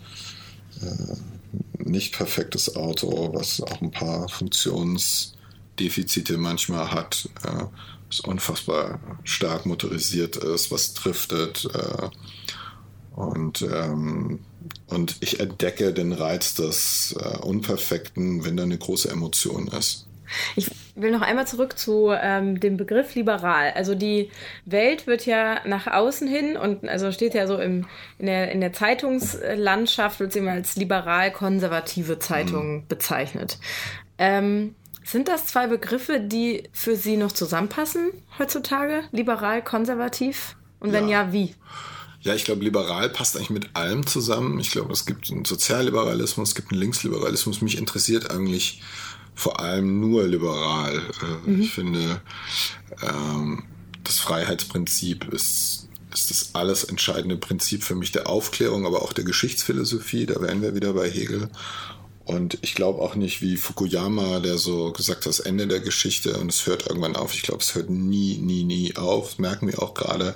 äh, 0.81 1.15
nicht 1.79 2.15
perfektes 2.15 2.75
Auto, 2.75 3.33
was 3.33 3.61
auch 3.61 3.81
ein 3.81 3.91
paar 3.91 4.29
Funktionsdefizite 4.29 6.37
manchmal 6.37 6.91
hat, 6.91 7.29
äh, 7.43 7.65
was 8.07 8.19
unfassbar 8.21 8.99
stark 9.23 9.65
motorisiert 9.65 10.37
ist, 10.37 10.71
was 10.71 10.93
driftet. 10.93 11.67
Äh, 11.73 12.09
und, 13.15 13.61
ähm, 13.61 14.39
und 14.87 15.17
ich 15.19 15.39
entdecke 15.39 15.93
den 15.93 16.13
Reiz 16.13 16.53
des 16.53 17.15
äh, 17.19 17.37
Unperfekten, 17.39 18.45
wenn 18.45 18.57
da 18.57 18.63
eine 18.63 18.77
große 18.77 19.09
Emotion 19.09 19.67
ist. 19.67 20.07
Ich 20.55 20.70
will 20.95 21.11
noch 21.11 21.21
einmal 21.21 21.47
zurück 21.47 21.77
zu 21.77 22.11
ähm, 22.11 22.59
dem 22.59 22.77
Begriff 22.77 23.15
liberal. 23.15 23.71
Also 23.75 23.95
die 23.95 24.29
Welt 24.65 25.07
wird 25.07 25.25
ja 25.25 25.61
nach 25.65 25.87
außen 25.87 26.27
hin 26.27 26.57
und 26.57 26.87
also 26.87 27.11
steht 27.11 27.33
ja 27.33 27.47
so 27.47 27.57
im, 27.57 27.85
in, 28.19 28.25
der, 28.25 28.51
in 28.51 28.61
der 28.61 28.73
Zeitungslandschaft, 28.73 30.19
wird 30.19 30.33
sie 30.33 30.39
immer 30.39 30.51
als 30.51 30.75
liberal-konservative 30.75 32.19
Zeitung 32.19 32.75
mhm. 32.75 32.87
bezeichnet. 32.87 33.57
Ähm, 34.17 34.75
sind 35.03 35.27
das 35.27 35.47
zwei 35.47 35.67
Begriffe, 35.67 36.19
die 36.19 36.69
für 36.73 36.95
Sie 36.95 37.17
noch 37.17 37.31
zusammenpassen 37.31 38.11
heutzutage? 38.37 39.03
Liberal, 39.11 39.63
konservativ? 39.63 40.55
Und 40.79 40.93
wenn 40.93 41.07
ja, 41.07 41.25
ja 41.25 41.33
wie? 41.33 41.55
Ja, 42.21 42.35
ich 42.35 42.45
glaube, 42.45 42.63
liberal 42.63 43.09
passt 43.09 43.35
eigentlich 43.35 43.49
mit 43.49 43.75
allem 43.75 44.05
zusammen. 44.05 44.59
Ich 44.59 44.71
glaube, 44.71 44.93
es 44.93 45.07
gibt 45.07 45.31
einen 45.31 45.43
Sozialliberalismus, 45.43 46.49
es 46.49 46.55
gibt 46.55 46.71
einen 46.71 46.79
Linksliberalismus. 46.79 47.61
Mich 47.61 47.79
interessiert 47.79 48.29
eigentlich 48.29 48.81
vor 49.41 49.59
allem 49.59 49.99
nur 49.99 50.27
liberal. 50.27 50.97
Äh, 50.97 51.49
mhm. 51.49 51.61
Ich 51.61 51.73
finde, 51.73 52.21
ähm, 53.01 53.63
das 54.03 54.19
Freiheitsprinzip 54.19 55.33
ist, 55.33 55.87
ist 56.13 56.29
das 56.29 56.49
alles 56.53 56.83
entscheidende 56.83 57.37
Prinzip 57.37 57.83
für 57.83 57.95
mich 57.95 58.11
der 58.11 58.29
Aufklärung, 58.29 58.85
aber 58.85 59.01
auch 59.01 59.13
der 59.13 59.23
Geschichtsphilosophie. 59.23 60.27
Da 60.27 60.39
wären 60.41 60.61
wir 60.61 60.75
wieder 60.75 60.93
bei 60.93 61.09
Hegel. 61.09 61.49
Und 62.23 62.59
ich 62.61 62.75
glaube 62.75 63.01
auch 63.01 63.15
nicht 63.15 63.41
wie 63.41 63.57
Fukuyama, 63.57 64.41
der 64.41 64.59
so 64.59 64.91
gesagt 64.91 65.21
hat, 65.21 65.25
das 65.25 65.39
Ende 65.39 65.65
der 65.65 65.79
Geschichte 65.79 66.37
und 66.37 66.51
es 66.51 66.67
hört 66.67 66.85
irgendwann 66.85 67.15
auf. 67.15 67.33
Ich 67.33 67.41
glaube, 67.41 67.61
es 67.61 67.73
hört 67.73 67.89
nie, 67.89 68.37
nie, 68.37 68.63
nie 68.63 68.95
auf. 68.95 69.29
Das 69.29 69.39
merken 69.39 69.67
wir 69.67 69.81
auch 69.81 69.95
gerade. 69.95 70.35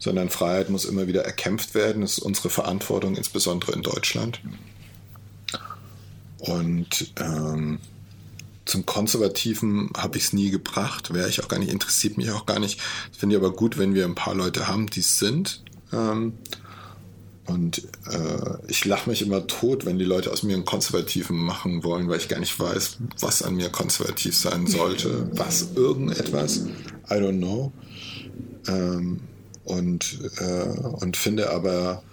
Sondern 0.00 0.28
Freiheit 0.28 0.70
muss 0.70 0.84
immer 0.84 1.06
wieder 1.06 1.24
erkämpft 1.24 1.76
werden. 1.76 2.02
Das 2.02 2.18
ist 2.18 2.18
unsere 2.18 2.50
Verantwortung, 2.50 3.14
insbesondere 3.14 3.72
in 3.72 3.82
Deutschland. 3.82 4.40
Und 6.40 7.12
ähm, 7.20 7.78
zum 8.70 8.86
Konservativen 8.86 9.90
habe 9.96 10.16
ich 10.16 10.24
es 10.24 10.32
nie 10.32 10.50
gebracht, 10.50 11.12
wäre 11.12 11.28
ich 11.28 11.42
auch 11.42 11.48
gar 11.48 11.58
nicht, 11.58 11.72
interessiert 11.72 12.16
mich 12.16 12.30
auch 12.30 12.46
gar 12.46 12.60
nicht. 12.60 12.80
Finde 13.16 13.34
ich 13.34 13.42
aber 13.42 13.52
gut, 13.52 13.78
wenn 13.78 13.94
wir 13.94 14.04
ein 14.04 14.14
paar 14.14 14.34
Leute 14.34 14.68
haben, 14.68 14.86
die 14.86 15.00
es 15.00 15.18
sind. 15.18 15.62
Ähm, 15.92 16.34
und 17.46 17.82
äh, 18.06 18.58
ich 18.68 18.84
lache 18.84 19.10
mich 19.10 19.22
immer 19.22 19.46
tot, 19.48 19.84
wenn 19.84 19.98
die 19.98 20.04
Leute 20.04 20.30
aus 20.30 20.44
mir 20.44 20.54
einen 20.54 20.64
Konservativen 20.64 21.36
machen 21.36 21.82
wollen, 21.82 22.08
weil 22.08 22.18
ich 22.18 22.28
gar 22.28 22.38
nicht 22.38 22.58
weiß, 22.60 22.98
was 23.18 23.42
an 23.42 23.56
mir 23.56 23.70
konservativ 23.70 24.36
sein 24.36 24.68
sollte. 24.68 25.28
Was, 25.32 25.72
irgendetwas. 25.74 26.66
I 27.10 27.14
don't 27.14 27.38
know. 27.38 27.72
Ähm, 28.68 29.18
und, 29.64 30.18
äh, 30.38 30.78
und 31.00 31.16
finde 31.16 31.50
aber 31.50 32.04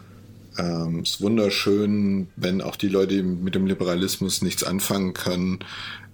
ähm, 0.58 1.02
es 1.02 1.22
wunderschön, 1.22 2.30
wenn 2.36 2.62
auch 2.62 2.76
die 2.76 2.88
Leute, 2.88 3.22
mit 3.22 3.54
dem 3.54 3.68
Liberalismus 3.68 4.42
nichts 4.42 4.64
anfangen 4.64 5.14
können, 5.14 5.60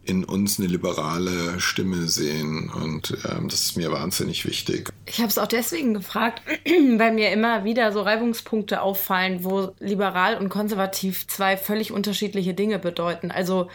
in 0.06 0.24
uns 0.24 0.60
eine 0.60 0.68
liberale 0.68 1.60
Stimme 1.60 2.08
sehen. 2.08 2.70
Und 2.70 3.18
ähm, 3.30 3.48
das 3.50 3.62
ist 3.64 3.78
mir 3.78 3.92
wahnsinnig 3.92 4.46
wichtig. 4.46 4.90
Ich 5.06 5.20
habe 5.20 5.30
es 5.30 5.38
auch 5.38 5.48
deswegen 5.48 5.94
gefragt, 5.94 6.42
weil 6.98 7.14
mir 7.14 7.32
immer 7.32 7.64
wieder 7.64 7.92
so 7.92 8.02
Reibungspunkte 8.02 8.82
auffallen, 8.82 9.44
wo 9.44 9.74
liberal 9.80 10.38
und 10.38 10.50
konservativ 10.50 11.28
zwei 11.28 11.58
völlig 11.58 11.92
unterschiedliche 11.92 12.54
Dinge 12.54 12.80
bedeuten. 12.80 13.32
Also 13.32 13.70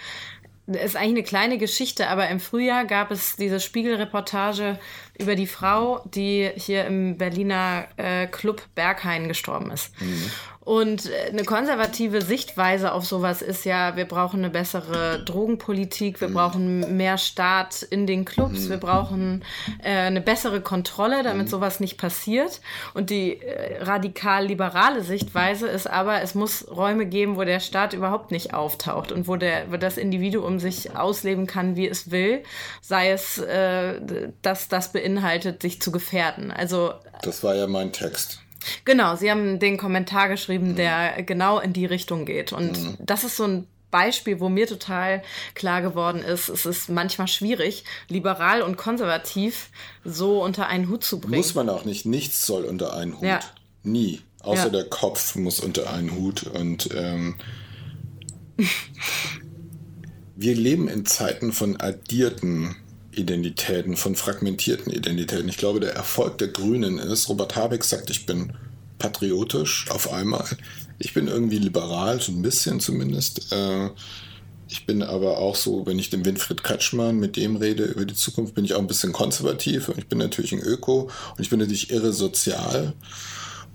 ist 0.67 0.97
eigentlich 0.97 1.09
eine 1.09 1.23
kleine 1.23 1.59
Geschichte, 1.59 2.09
aber 2.09 2.29
im 2.29 2.41
Frühjahr 2.41 2.85
gab 2.85 3.11
es 3.11 3.37
diese 3.37 3.59
Spiegelreportage 3.59 4.79
über 5.19 5.35
die 5.35 5.47
Frau, 5.47 6.03
die 6.15 6.51
hier 6.57 6.85
im 6.85 7.17
Berliner 7.17 7.87
äh, 7.97 8.27
Club 8.27 8.63
Berghain 8.75 9.29
gestorben 9.29 9.71
ist. 9.71 9.99
Mhm. 10.01 10.31
Und 10.69 11.07
äh, 11.07 11.31
eine 11.31 11.45
konservative 11.45 12.21
Sichtweise 12.21 12.93
auf 12.93 13.07
sowas 13.07 13.41
ist 13.41 13.65
ja, 13.65 13.97
wir 13.97 14.05
brauchen 14.05 14.41
eine 14.41 14.51
bessere 14.51 15.25
Drogenpolitik, 15.25 16.21
wir 16.21 16.29
mhm. 16.29 16.35
brauchen 16.35 16.97
mehr 16.99 17.17
Staat 17.17 17.81
in 17.81 18.07
den 18.07 18.27
Clubs, 18.27 18.65
mhm. 18.65 18.69
wir 18.69 18.77
brauchen 18.77 19.45
äh, 19.83 19.89
eine 19.89 20.21
bessere 20.21 20.61
Kontrolle, 20.61 21.23
damit 21.23 21.47
mhm. 21.47 21.51
sowas 21.51 21.81
nicht 21.81 21.97
passiert. 21.97 22.61
Und 22.93 23.09
die 23.09 23.41
äh, 23.41 23.83
radikal-liberale 23.83 25.03
Sichtweise 25.03 25.69
ist 25.69 25.87
aber, 25.87 26.21
es 26.21 26.35
muss 26.35 26.69
Räume 26.71 27.07
geben, 27.07 27.37
wo 27.37 27.45
der 27.45 27.61
Staat 27.61 27.95
überhaupt 27.95 28.31
nicht 28.31 28.53
auftaucht 28.53 29.11
und 29.11 29.27
wo, 29.27 29.37
der, 29.37 29.73
wo 29.73 29.79
das 29.79 29.97
Individuum 29.97 30.59
sich 30.59 30.95
ausleben 30.95 31.47
kann, 31.47 31.77
wie 31.77 31.89
es 31.89 32.11
will, 32.11 32.43
sei 32.83 33.13
es, 33.13 33.39
äh, 33.39 34.03
dass 34.43 34.69
das 34.69 34.93
beinhaltet, 34.93 35.63
sich 35.63 35.81
zu 35.81 35.91
gefährden. 35.91 36.51
Also 36.51 36.93
das 37.23 37.43
war 37.43 37.55
ja 37.55 37.67
mein 37.67 37.91
Text. 37.91 38.43
Genau, 38.85 39.17
Sie 39.17 39.31
haben 39.31 39.59
den 39.59 39.77
Kommentar 39.77 40.29
geschrieben, 40.29 40.77
der 40.77 41.23
genau 41.23 41.59
in 41.59 41.73
die 41.73 41.87
Richtung 41.87 42.25
geht. 42.25 42.53
Und 42.53 42.79
mhm. 42.79 42.97
das 43.01 43.25
ist 43.25 43.37
so 43.37 43.45
ein 43.45 43.67
Beispiel, 43.91 44.41
wo 44.41 44.49
mir 44.49 44.67
total 44.67 45.23
klar 45.55 45.81
geworden 45.81 46.21
ist, 46.21 46.49
es 46.49 46.67
ist 46.67 46.91
manchmal 46.91 47.29
schwierig, 47.29 47.85
liberal 48.09 48.63
und 48.63 48.77
konservativ 48.77 49.71
so 50.05 50.43
unter 50.43 50.67
einen 50.67 50.89
Hut 50.89 51.05
zu 51.05 51.21
bringen. 51.21 51.39
Muss 51.39 51.55
man 51.55 51.69
auch 51.69 51.85
nicht. 51.85 52.05
Nichts 52.05 52.45
soll 52.45 52.65
unter 52.65 52.95
einen 52.95 53.15
Hut. 53.15 53.23
Ja. 53.23 53.41
Nie. 53.83 54.21
Außer 54.41 54.65
ja. 54.65 54.71
der 54.71 54.85
Kopf 54.85 55.37
muss 55.37 55.61
unter 55.61 55.93
einen 55.93 56.15
Hut. 56.15 56.43
Und 56.45 56.91
ähm, 56.95 57.37
wir 60.37 60.55
leben 60.55 60.89
in 60.89 61.07
Zeiten 61.07 61.53
von 61.53 61.81
addierten 61.81 62.77
Identitäten, 63.19 63.97
von 63.97 64.15
fragmentierten 64.15 64.93
Identitäten. 64.93 65.49
Ich 65.49 65.59
glaube, 65.59 65.81
der 65.81 65.95
Erfolg 65.95 66.39
der 66.39 66.49
Grünen 66.49 66.99
ist, 66.99 67.29
Robert 67.29 67.57
Habeck 67.57 67.85
sagt, 67.85 68.11
ich 68.11 68.27
bin 68.27 68.53
patriotisch 68.99 69.87
auf 69.91 70.13
einmal. 70.13 70.47
Ich 70.99 71.15
bin 71.15 71.29
irgendwie 71.29 71.59
liberal, 71.59 72.21
so 72.21 72.33
ein 72.33 72.43
bisschen 72.43 72.81
zumindest. 72.81 73.53
Äh, 73.53 73.91
ich 74.69 74.85
bin 74.85 75.03
aber 75.03 75.39
auch 75.39 75.57
so, 75.57 75.87
wenn 75.87 75.99
ich 75.99 76.11
den 76.11 76.25
Winfried 76.25 76.63
Kretschmann 76.63 77.19
mit 77.19 77.37
dem 77.37 77.57
rede 77.57 77.85
über 77.85 78.05
die 78.05 78.15
Zukunft, 78.15 78.55
bin 78.55 78.65
ich 78.65 78.75
auch 78.75 78.81
ein 78.81 78.87
bisschen 78.87 79.13
konservativ 79.13 79.89
und 79.89 79.99
ich 79.99 80.09
bin 80.09 80.19
natürlich 80.19 80.53
ein 80.53 80.61
Öko 80.61 81.11
und 81.37 81.41
ich 81.41 81.49
bin 81.49 81.59
natürlich 81.59 81.91
irre 81.91 82.13
sozial. 82.13 82.93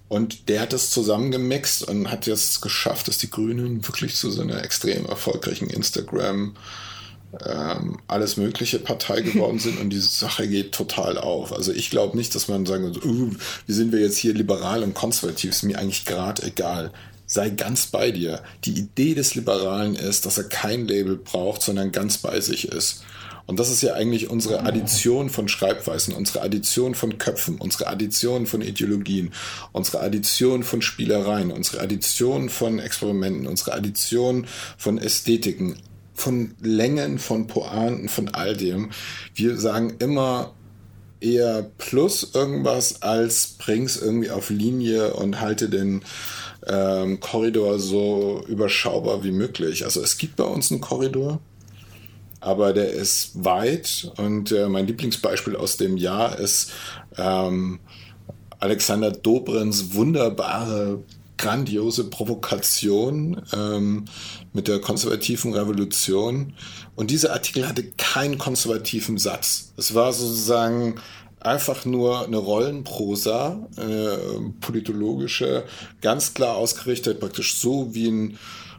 Und 0.08 0.50
der 0.50 0.62
hat 0.62 0.74
das 0.74 0.92
zusammengemixt 0.92 1.88
und 1.88 2.12
hat 2.12 2.28
jetzt 2.28 2.62
geschafft, 2.62 3.08
dass 3.08 3.18
die 3.18 3.32
Grünen 3.32 3.88
wirklich 3.88 4.16
zu 4.16 4.30
so 4.30 4.42
einer 4.42 4.64
extrem 4.64 5.06
erfolgreichen 5.06 5.70
Instagram- 5.70 6.56
ähm, 7.46 8.00
alles 8.08 8.38
mögliche 8.38 8.80
Partei 8.80 9.22
geworden 9.22 9.60
sind 9.60 9.80
und 9.80 9.90
diese 9.90 10.08
Sache 10.08 10.48
geht 10.48 10.72
total 10.72 11.18
auf. 11.18 11.52
Also 11.54 11.72
ich 11.72 11.90
glaube 11.90 12.16
nicht, 12.18 12.36
dass 12.36 12.48
man 12.48 12.66
sagen 12.66 12.84
würde, 12.84 13.06
uh, 13.06 13.32
wie 13.66 13.74
sind 13.74 13.92
wir 13.92 14.00
jetzt 14.00 14.18
hier 14.18 14.34
liberal 14.34 14.84
und 14.84 14.94
konservativ, 14.94 15.52
ist 15.52 15.64
mir 15.64 15.80
eigentlich 15.80 16.06
gerade 16.06 16.44
egal. 16.44 16.92
Sei 17.26 17.50
ganz 17.50 17.88
bei 17.88 18.12
dir. 18.12 18.44
Die 18.66 18.78
Idee 18.78 19.16
des 19.16 19.34
Liberalen 19.34 19.96
ist, 19.96 20.26
dass 20.26 20.38
er 20.38 20.44
kein 20.44 20.88
Label 20.88 21.16
braucht, 21.16 21.64
sondern 21.64 21.92
ganz 21.92 22.18
bei 22.18 22.40
sich 22.42 22.68
ist. 22.68 23.04
Und 23.46 23.60
das 23.60 23.70
ist 23.70 23.82
ja 23.82 23.94
eigentlich 23.94 24.30
unsere 24.30 24.62
Addition 24.62 25.30
von 25.30 25.50
Schreibweisen, 25.50 26.14
unsere 26.14 26.42
Addition 26.42 26.96
von 26.96 27.18
Köpfen, 27.18 27.58
unsere 27.58 27.88
Addition 27.88 28.46
von 28.46 28.62
Ideologien, 28.62 29.34
unsere 29.74 30.00
Addition 30.00 30.64
von 30.64 30.82
Spielereien, 30.82 31.52
unsere 31.52 31.82
Addition 31.82 32.50
von 32.50 32.80
Experimenten, 32.80 33.48
unsere 33.48 33.74
Addition 33.74 34.48
von 34.78 34.98
Ästhetiken 34.98 35.76
von 36.14 36.56
Längen, 36.62 37.20
von 37.20 37.48
Pointen, 37.48 38.10
von 38.10 38.30
all 38.30 38.56
dem. 38.56 38.92
Wir 39.34 39.58
sagen 39.58 39.96
immer 40.00 40.54
eher 41.20 41.72
plus 41.78 42.32
irgendwas 42.34 43.02
als 43.02 43.56
bring's 43.58 43.96
irgendwie 43.96 44.30
auf 44.30 44.50
Linie 44.50 45.14
und 45.14 45.40
halte 45.40 45.70
den 45.70 46.02
ähm, 46.68 47.20
Korridor 47.20 47.80
so 47.80 48.44
überschaubar 48.48 49.24
wie 49.24 49.32
möglich. 49.32 49.86
Also 49.86 50.02
es 50.02 50.18
gibt 50.18 50.36
bei 50.36 50.44
uns 50.44 50.72
einen 50.72 50.82
Korridor, 50.82 51.40
aber 52.42 52.74
der 52.74 52.92
ist 52.92 53.44
weit 53.44 54.12
und 54.18 54.52
äh, 54.52 54.68
mein 54.68 54.88
Lieblingsbeispiel 54.88 55.56
aus 55.56 55.78
dem 55.78 55.98
Jahr 55.98 56.38
ist 56.38 56.72
ähm, 57.18 57.80
Alexander 58.60 59.12
Dobrins 59.12 59.94
wunderbare 59.94 61.04
grandiose 61.38 62.06
Provokation 62.06 63.42
ähm, 63.54 64.06
mit 64.54 64.68
der 64.68 64.80
konservativen 64.80 65.54
Revolution. 65.54 66.54
Und 66.96 67.12
dieser 67.12 67.34
Artikel 67.34 67.68
hatte 67.68 67.84
keinen 67.98 68.38
konservativen 68.38 69.18
Satz. 69.18 69.74
Es 69.78 69.94
war 69.94 70.14
sozusagen 70.14 70.96
einfach 71.40 71.86
nur 71.86 72.26
eine 72.26 72.38
Rollenprosa, 72.38 73.68
eine 73.76 74.54
politologische, 74.62 75.66
ganz 76.02 76.34
klar 76.34 76.56
ausgerichtet, 76.56 77.20
praktisch 77.20 77.56
so 77.56 77.94
wie 77.94 78.08
ein 78.08 78.38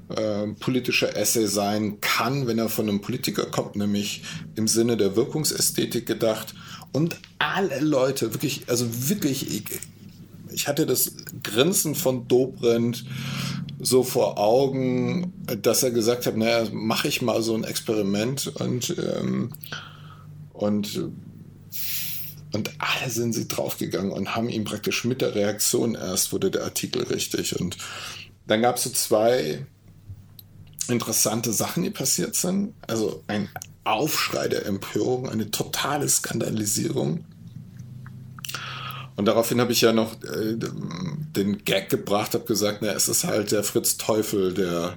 äh, 0.08 0.48
politischer 0.60 1.16
Essay 1.16 1.46
sein 1.46 2.00
kann, 2.00 2.46
wenn 2.46 2.58
er 2.58 2.68
von 2.68 2.88
einem 2.88 3.00
Politiker 3.00 3.46
kommt, 3.46 3.76
nämlich 3.76 4.22
im 4.54 4.68
Sinne 4.68 4.96
der 4.96 5.16
Wirkungsästhetik 5.16 6.06
gedacht. 6.06 6.54
Und 6.92 7.16
alle 7.38 7.80
Leute, 7.80 8.34
wirklich, 8.34 8.68
also 8.68 8.86
wirklich 9.08 9.64
ich 10.50 10.68
hatte 10.68 10.87
das 10.87 11.12
Grinsen 11.42 11.94
von 11.94 12.28
Dobrindt 12.28 13.04
so 13.80 14.02
vor 14.02 14.38
Augen, 14.38 15.33
dass 15.62 15.83
er 15.83 15.90
gesagt 15.90 16.26
hat, 16.26 16.37
naja, 16.37 16.68
mache 16.72 17.09
ich 17.09 17.22
mal 17.22 17.42
so 17.42 17.54
ein 17.54 17.64
Experiment 17.64 18.48
und, 18.59 18.94
ähm, 18.98 19.50
und, 20.52 21.11
und 22.52 22.70
alle 22.78 23.11
sind 23.11 23.33
sie 23.35 23.48
draufgegangen 23.48 24.12
und 24.12 24.35
haben 24.35 24.48
ihm 24.48 24.64
praktisch 24.64 25.04
mit 25.04 25.20
der 25.20 25.35
Reaktion 25.35 25.94
erst 25.94 26.33
wurde 26.33 26.50
der 26.50 26.64
Artikel 26.64 27.02
richtig. 27.04 27.61
Und 27.61 27.76
dann 28.46 28.62
gab 28.62 28.76
es 28.76 28.85
so 28.85 28.90
zwei 28.90 29.66
interessante 30.88 31.52
Sachen, 31.52 31.83
die 31.83 31.90
passiert 31.90 32.35
sind. 32.37 32.74
Also 32.87 33.22
ein 33.26 33.48
Aufschrei 33.85 34.48
der 34.48 34.66
Empörung, 34.66 35.28
eine 35.28 35.50
totale 35.50 36.09
Skandalisierung. 36.09 37.24
Und 39.16 39.27
daraufhin 39.27 39.61
habe 39.61 39.72
ich 39.72 39.81
ja 39.81 39.92
noch 39.92 40.14
äh, 40.22 40.57
den 40.57 41.64
Gag 41.64 41.88
gebracht, 41.88 42.35
habe 42.35 42.44
gesagt, 42.44 42.79
na, 42.83 42.92
es 42.92 43.09
ist 43.09 43.24
halt 43.24 43.53
der 43.53 43.62
Fritz 43.62 43.96
Teufel 43.96 44.55
der, 44.55 44.96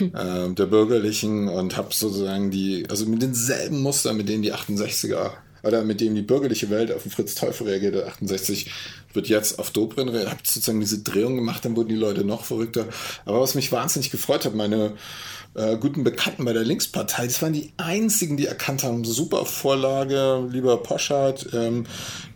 äh, 0.00 0.52
der 0.52 0.66
Bürgerlichen 0.66 1.48
und 1.48 1.76
habe 1.76 1.94
sozusagen 1.94 2.50
die, 2.50 2.86
also 2.88 3.06
mit 3.06 3.22
denselben 3.22 3.80
Mustern, 3.80 4.16
mit 4.16 4.28
denen 4.28 4.42
die 4.42 4.52
68er 4.52 5.32
oder 5.62 5.84
mit 5.84 6.00
denen 6.00 6.16
die 6.16 6.22
bürgerliche 6.22 6.70
Welt 6.70 6.92
auf 6.92 7.02
den 7.02 7.12
Fritz 7.12 7.34
Teufel 7.34 7.68
reagierte, 7.68 8.06
68 8.06 8.70
wird 9.12 9.28
jetzt 9.28 9.58
auf 9.58 9.70
Dobrin, 9.70 10.08
habe 10.08 10.40
sozusagen 10.42 10.80
diese 10.80 11.02
Drehung 11.02 11.36
gemacht, 11.36 11.64
dann 11.64 11.76
wurden 11.76 11.90
die 11.90 11.94
Leute 11.94 12.24
noch 12.24 12.44
verrückter. 12.44 12.86
Aber 13.24 13.40
was 13.40 13.54
mich 13.54 13.70
wahnsinnig 13.70 14.10
gefreut 14.10 14.44
hat, 14.44 14.54
meine 14.54 14.94
äh, 15.54 15.76
guten 15.76 16.02
Bekannten 16.02 16.44
bei 16.44 16.52
der 16.52 16.64
Linkspartei, 16.64 17.26
das 17.26 17.42
waren 17.42 17.52
die 17.52 17.72
einzigen, 17.76 18.36
die 18.36 18.46
erkannt 18.46 18.82
haben, 18.82 19.04
super 19.04 19.44
Vorlage, 19.44 20.48
lieber 20.50 20.78
Poschardt, 20.78 21.48
ähm, 21.52 21.84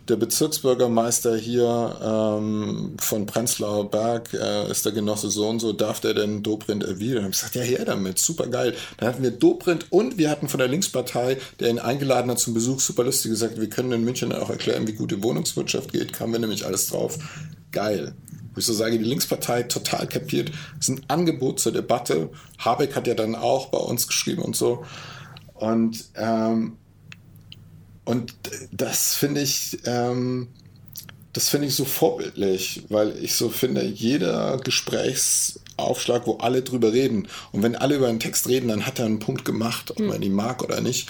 der 0.09 0.15
Bezirksbürgermeister 0.15 1.35
hier 1.35 1.99
ähm, 2.01 2.95
von 2.99 3.25
Prenzlauer 3.25 3.89
Berg 3.89 4.33
äh, 4.33 4.69
ist 4.71 4.85
der 4.85 4.93
Genosse 4.93 5.29
so 5.29 5.47
und 5.47 5.59
so, 5.59 5.73
darf 5.73 5.99
der 5.99 6.13
denn 6.13 6.43
Dobrindt 6.43 6.83
erwidern? 6.83 7.25
Und 7.25 7.35
ich 7.35 7.41
gesagt, 7.41 7.55
ja, 7.55 7.61
her 7.61 7.85
damit, 7.85 8.19
super 8.19 8.47
geil. 8.47 8.73
Dann 8.97 9.09
hatten 9.09 9.23
wir 9.23 9.31
Dobrindt 9.31 9.87
und 9.89 10.17
wir 10.17 10.29
hatten 10.29 10.47
von 10.47 10.59
der 10.59 10.67
Linkspartei, 10.67 11.37
der 11.59 11.69
ihn 11.69 11.79
eingeladen 11.79 12.31
hat 12.31 12.39
zum 12.39 12.53
Besuch, 12.53 12.79
super 12.79 13.03
lustig 13.03 13.31
gesagt, 13.31 13.59
wir 13.59 13.69
können 13.69 13.91
in 13.91 14.03
München 14.03 14.31
auch 14.33 14.49
erklären, 14.49 14.87
wie 14.87 14.93
gute 14.93 15.23
Wohnungswirtschaft 15.23 15.91
geht, 15.91 16.13
kamen 16.13 16.33
wir 16.33 16.39
nämlich 16.39 16.65
alles 16.65 16.87
drauf. 16.87 17.17
Geil. 17.71 18.13
Wo 18.53 18.59
ich 18.59 18.65
so 18.65 18.73
sage, 18.73 18.97
die 18.97 19.03
Linkspartei 19.03 19.63
total 19.63 20.07
kapiert, 20.07 20.49
das 20.77 20.89
ist 20.89 20.97
ein 20.97 21.05
Angebot 21.09 21.59
zur 21.59 21.73
Debatte. 21.73 22.29
Habeck 22.57 22.95
hat 22.95 23.07
ja 23.07 23.13
dann 23.13 23.35
auch 23.35 23.67
bei 23.67 23.77
uns 23.77 24.07
geschrieben 24.07 24.41
und 24.41 24.55
so. 24.55 24.83
Und 25.53 26.05
ähm, 26.15 26.77
und 28.07 28.35
das 28.71 29.15
finde 29.15 29.41
ich, 29.41 29.79
ähm, 29.83 30.47
das 31.33 31.49
finde 31.49 31.67
ich 31.67 31.75
so 31.75 31.83
vorbildlich, 31.83 32.83
weil 32.87 33.21
ich 33.21 33.35
so 33.35 33.49
finde, 33.49 33.83
jeder 33.83 34.57
Gesprächsaufschlag, 34.63 36.25
wo 36.25 36.37
alle 36.37 36.61
drüber 36.61 36.93
reden, 36.93 37.27
und 37.51 37.63
wenn 37.63 37.75
alle 37.75 37.97
über 37.97 38.07
einen 38.07 38.21
Text 38.21 38.47
reden, 38.47 38.69
dann 38.69 38.85
hat 38.85 38.99
er 38.99 39.07
einen 39.07 39.19
Punkt 39.19 39.43
gemacht, 39.43 39.91
ob 39.91 39.99
man 39.99 40.21
ihn 40.21 40.31
mag 40.31 40.63
oder 40.63 40.79
nicht. 40.79 41.09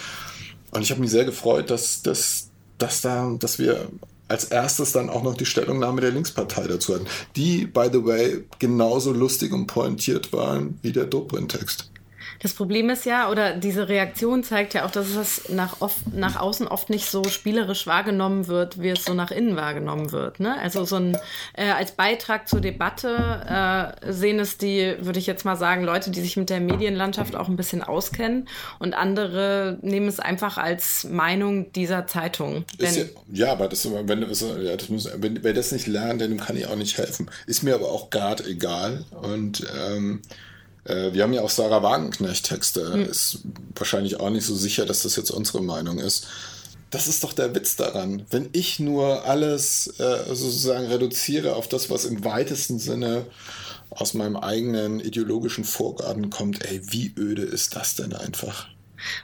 Und 0.71 0.81
ich 0.81 0.89
habe 0.89 0.99
mich 0.99 1.11
sehr 1.11 1.25
gefreut, 1.25 1.69
dass, 1.69 2.01
dass, 2.01 2.49
dass, 2.79 3.01
da, 3.01 3.31
dass 3.37 3.59
wir 3.59 3.89
als 4.27 4.45
erstes 4.45 4.91
dann 4.91 5.11
auch 5.11 5.21
noch 5.21 5.37
die 5.37 5.45
Stellungnahme 5.45 6.01
der 6.01 6.11
Linkspartei 6.11 6.65
dazu 6.65 6.95
hatten, 6.95 7.05
die, 7.35 7.67
by 7.67 7.89
the 7.93 8.03
way, 8.03 8.43
genauso 8.57 9.11
lustig 9.13 9.53
und 9.53 9.67
pointiert 9.67 10.33
waren 10.33 10.79
wie 10.81 10.93
der 10.93 11.05
Dobrindt-Text. 11.05 11.91
Das 12.39 12.53
Problem 12.53 12.89
ist 12.89 13.05
ja, 13.05 13.29
oder 13.29 13.55
diese 13.55 13.89
Reaktion 13.89 14.43
zeigt 14.43 14.73
ja 14.73 14.85
auch, 14.85 14.91
dass 14.91 15.15
es 15.15 15.49
nach, 15.49 15.81
oft, 15.81 16.13
nach 16.13 16.35
außen 16.39 16.67
oft 16.67 16.89
nicht 16.89 17.09
so 17.09 17.23
spielerisch 17.23 17.87
wahrgenommen 17.87 18.47
wird, 18.47 18.81
wie 18.81 18.89
es 18.89 19.05
so 19.05 19.13
nach 19.13 19.31
innen 19.31 19.55
wahrgenommen 19.55 20.11
wird. 20.11 20.39
Ne? 20.39 20.57
Also 20.59 20.85
so 20.85 20.97
ein 20.97 21.17
äh, 21.53 21.69
als 21.69 21.91
Beitrag 21.91 22.47
zur 22.47 22.61
Debatte 22.61 23.95
äh, 24.03 24.11
sehen 24.11 24.39
es 24.39 24.57
die, 24.57 24.95
würde 24.99 25.19
ich 25.19 25.27
jetzt 25.27 25.45
mal 25.45 25.55
sagen, 25.55 25.83
Leute, 25.83 26.11
die 26.11 26.21
sich 26.21 26.37
mit 26.37 26.49
der 26.49 26.59
Medienlandschaft 26.59 27.35
auch 27.35 27.47
ein 27.47 27.55
bisschen 27.55 27.83
auskennen 27.83 28.47
und 28.79 28.93
andere 28.93 29.79
nehmen 29.81 30.07
es 30.07 30.19
einfach 30.19 30.57
als 30.57 31.05
Meinung 31.05 31.71
dieser 31.73 32.07
Zeitung. 32.07 32.65
Ja, 32.79 32.89
ja, 33.31 33.51
aber 33.51 33.67
das, 33.67 33.87
wenn, 33.91 34.21
das, 34.21 34.41
ja, 34.41 34.75
das 34.75 34.89
muss, 34.89 35.09
wenn, 35.15 35.43
wer 35.43 35.53
das 35.53 35.71
nicht 35.71 35.87
lernt, 35.87 36.21
dem 36.21 36.37
kann 36.37 36.57
ich 36.57 36.67
auch 36.67 36.75
nicht 36.75 36.97
helfen. 36.97 37.29
Ist 37.45 37.63
mir 37.63 37.75
aber 37.75 37.89
auch 37.89 38.09
gerade 38.09 38.45
egal 38.45 39.05
und 39.21 39.65
ähm, 39.87 40.21
äh, 40.87 41.13
wir 41.13 41.23
haben 41.23 41.33
ja 41.33 41.41
auch 41.41 41.49
Sarah 41.49 41.83
Wagenknecht-Texte. 41.83 42.95
Mhm. 42.95 43.05
Ist 43.05 43.39
wahrscheinlich 43.75 44.19
auch 44.19 44.29
nicht 44.29 44.45
so 44.45 44.55
sicher, 44.55 44.85
dass 44.85 45.03
das 45.03 45.15
jetzt 45.15 45.31
unsere 45.31 45.61
Meinung 45.61 45.99
ist. 45.99 46.27
Das 46.89 47.07
ist 47.07 47.23
doch 47.23 47.33
der 47.33 47.53
Witz 47.53 47.75
daran. 47.75 48.25
Wenn 48.29 48.49
ich 48.53 48.79
nur 48.79 49.25
alles 49.25 49.87
äh, 49.99 50.25
sozusagen 50.27 50.87
reduziere 50.87 51.55
auf 51.55 51.67
das, 51.67 51.89
was 51.89 52.05
im 52.05 52.23
weitesten 52.23 52.79
Sinne 52.79 53.25
aus 53.89 54.13
meinem 54.13 54.37
eigenen 54.37 54.99
ideologischen 54.99 55.63
Vorgarten 55.63 56.29
kommt, 56.29 56.63
ey, 56.65 56.81
wie 56.91 57.13
öde 57.17 57.43
ist 57.43 57.75
das 57.75 57.95
denn 57.95 58.13
einfach? 58.13 58.67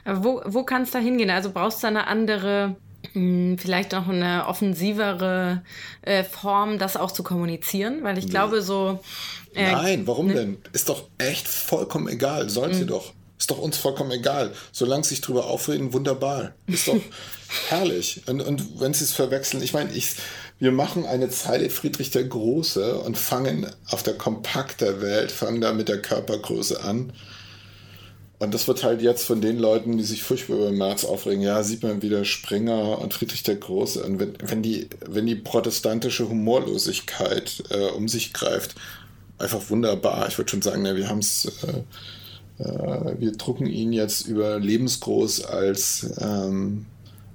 wo, 0.04 0.40
wo 0.46 0.62
kann 0.62 0.82
es 0.82 0.92
da 0.92 0.98
hingehen? 1.00 1.30
Also 1.30 1.50
brauchst 1.50 1.82
du 1.82 1.88
eine 1.88 2.06
andere 2.06 2.76
hm, 3.12 3.58
vielleicht 3.58 3.92
noch 3.92 4.08
eine 4.08 4.46
offensivere 4.46 5.62
äh, 6.02 6.24
Form, 6.24 6.78
das 6.78 6.96
auch 6.96 7.12
zu 7.12 7.22
kommunizieren, 7.22 8.02
weil 8.02 8.18
ich 8.18 8.26
nee. 8.26 8.30
glaube, 8.30 8.62
so 8.62 9.00
äh, 9.54 9.72
Nein, 9.72 10.06
warum 10.06 10.28
ne? 10.28 10.34
denn? 10.34 10.58
Ist 10.72 10.88
doch 10.88 11.08
echt 11.18 11.48
vollkommen 11.48 12.08
egal. 12.08 12.50
Sollen 12.50 12.74
sie 12.74 12.82
mhm. 12.82 12.88
doch. 12.88 13.12
Ist 13.38 13.50
doch 13.50 13.58
uns 13.58 13.76
vollkommen 13.76 14.10
egal. 14.10 14.52
Solange 14.72 15.04
sie 15.04 15.10
sich 15.10 15.20
drüber 15.20 15.46
aufreden, 15.46 15.92
wunderbar. 15.92 16.54
Ist 16.66 16.88
doch 16.88 17.00
herrlich. 17.68 18.22
Und, 18.26 18.40
und 18.40 18.80
wenn 18.80 18.94
sie 18.94 19.04
es 19.04 19.12
verwechseln, 19.12 19.62
ich 19.62 19.72
meine, 19.72 19.92
ich, 19.92 20.12
wir 20.58 20.72
machen 20.72 21.04
eine 21.04 21.28
Zeile 21.30 21.68
Friedrich 21.68 22.10
der 22.10 22.24
Große 22.24 22.98
und 22.98 23.18
fangen 23.18 23.66
auf 23.88 24.02
der 24.02 24.14
Kompakt 24.14 24.80
der 24.80 25.00
Welt, 25.00 25.32
fangen 25.32 25.60
da 25.60 25.72
mit 25.72 25.88
der 25.88 26.00
Körpergröße 26.00 26.82
an. 26.82 27.12
Und 28.38 28.52
das 28.52 28.68
wird 28.68 28.82
halt 28.84 29.00
jetzt 29.00 29.24
von 29.24 29.40
den 29.40 29.58
Leuten, 29.58 29.96
die 29.96 30.04
sich 30.04 30.22
furchtbar 30.22 30.56
über 30.56 30.72
März 30.72 31.04
aufregen, 31.04 31.42
ja, 31.42 31.62
sieht 31.62 31.82
man 31.82 32.02
wieder 32.02 32.24
Springer 32.24 32.98
und 32.98 33.14
Friedrich 33.14 33.42
der 33.42 33.56
Große. 33.56 34.02
Und 34.04 34.18
wenn, 34.18 34.34
wenn, 34.42 34.62
die, 34.62 34.88
wenn 35.06 35.26
die 35.26 35.36
protestantische 35.36 36.28
Humorlosigkeit 36.28 37.62
äh, 37.70 37.86
um 37.90 38.08
sich 38.08 38.32
greift, 38.32 38.74
einfach 39.38 39.70
wunderbar. 39.70 40.28
Ich 40.28 40.38
würde 40.38 40.50
schon 40.50 40.62
sagen, 40.62 40.84
ja, 40.84 40.96
wir 40.96 41.08
haben 41.08 41.18
es, 41.18 41.46
äh, 41.62 42.62
äh, 42.62 43.20
wir 43.20 43.32
drucken 43.32 43.66
ihn 43.66 43.92
jetzt 43.92 44.26
über 44.26 44.58
lebensgroß 44.58 45.44
als, 45.44 46.10
ähm, 46.18 46.86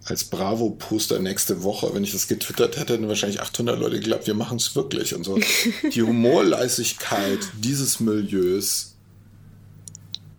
als 0.05 0.25
Bravo-Poster 0.25 1.19
nächste 1.19 1.63
Woche. 1.63 1.89
Wenn 1.93 2.03
ich 2.03 2.11
das 2.11 2.27
getwittert 2.27 2.77
hätte, 2.77 2.93
hätten 2.93 3.07
wahrscheinlich 3.07 3.41
800 3.41 3.79
Leute 3.79 3.99
geglaubt, 3.99 4.27
wir 4.27 4.33
machen 4.33 4.57
es 4.57 4.75
wirklich. 4.75 5.13
Und 5.15 5.23
so. 5.23 5.37
Die 5.93 6.01
Humorleisigkeit 6.01 7.39
dieses 7.57 7.99
Milieus 7.99 8.95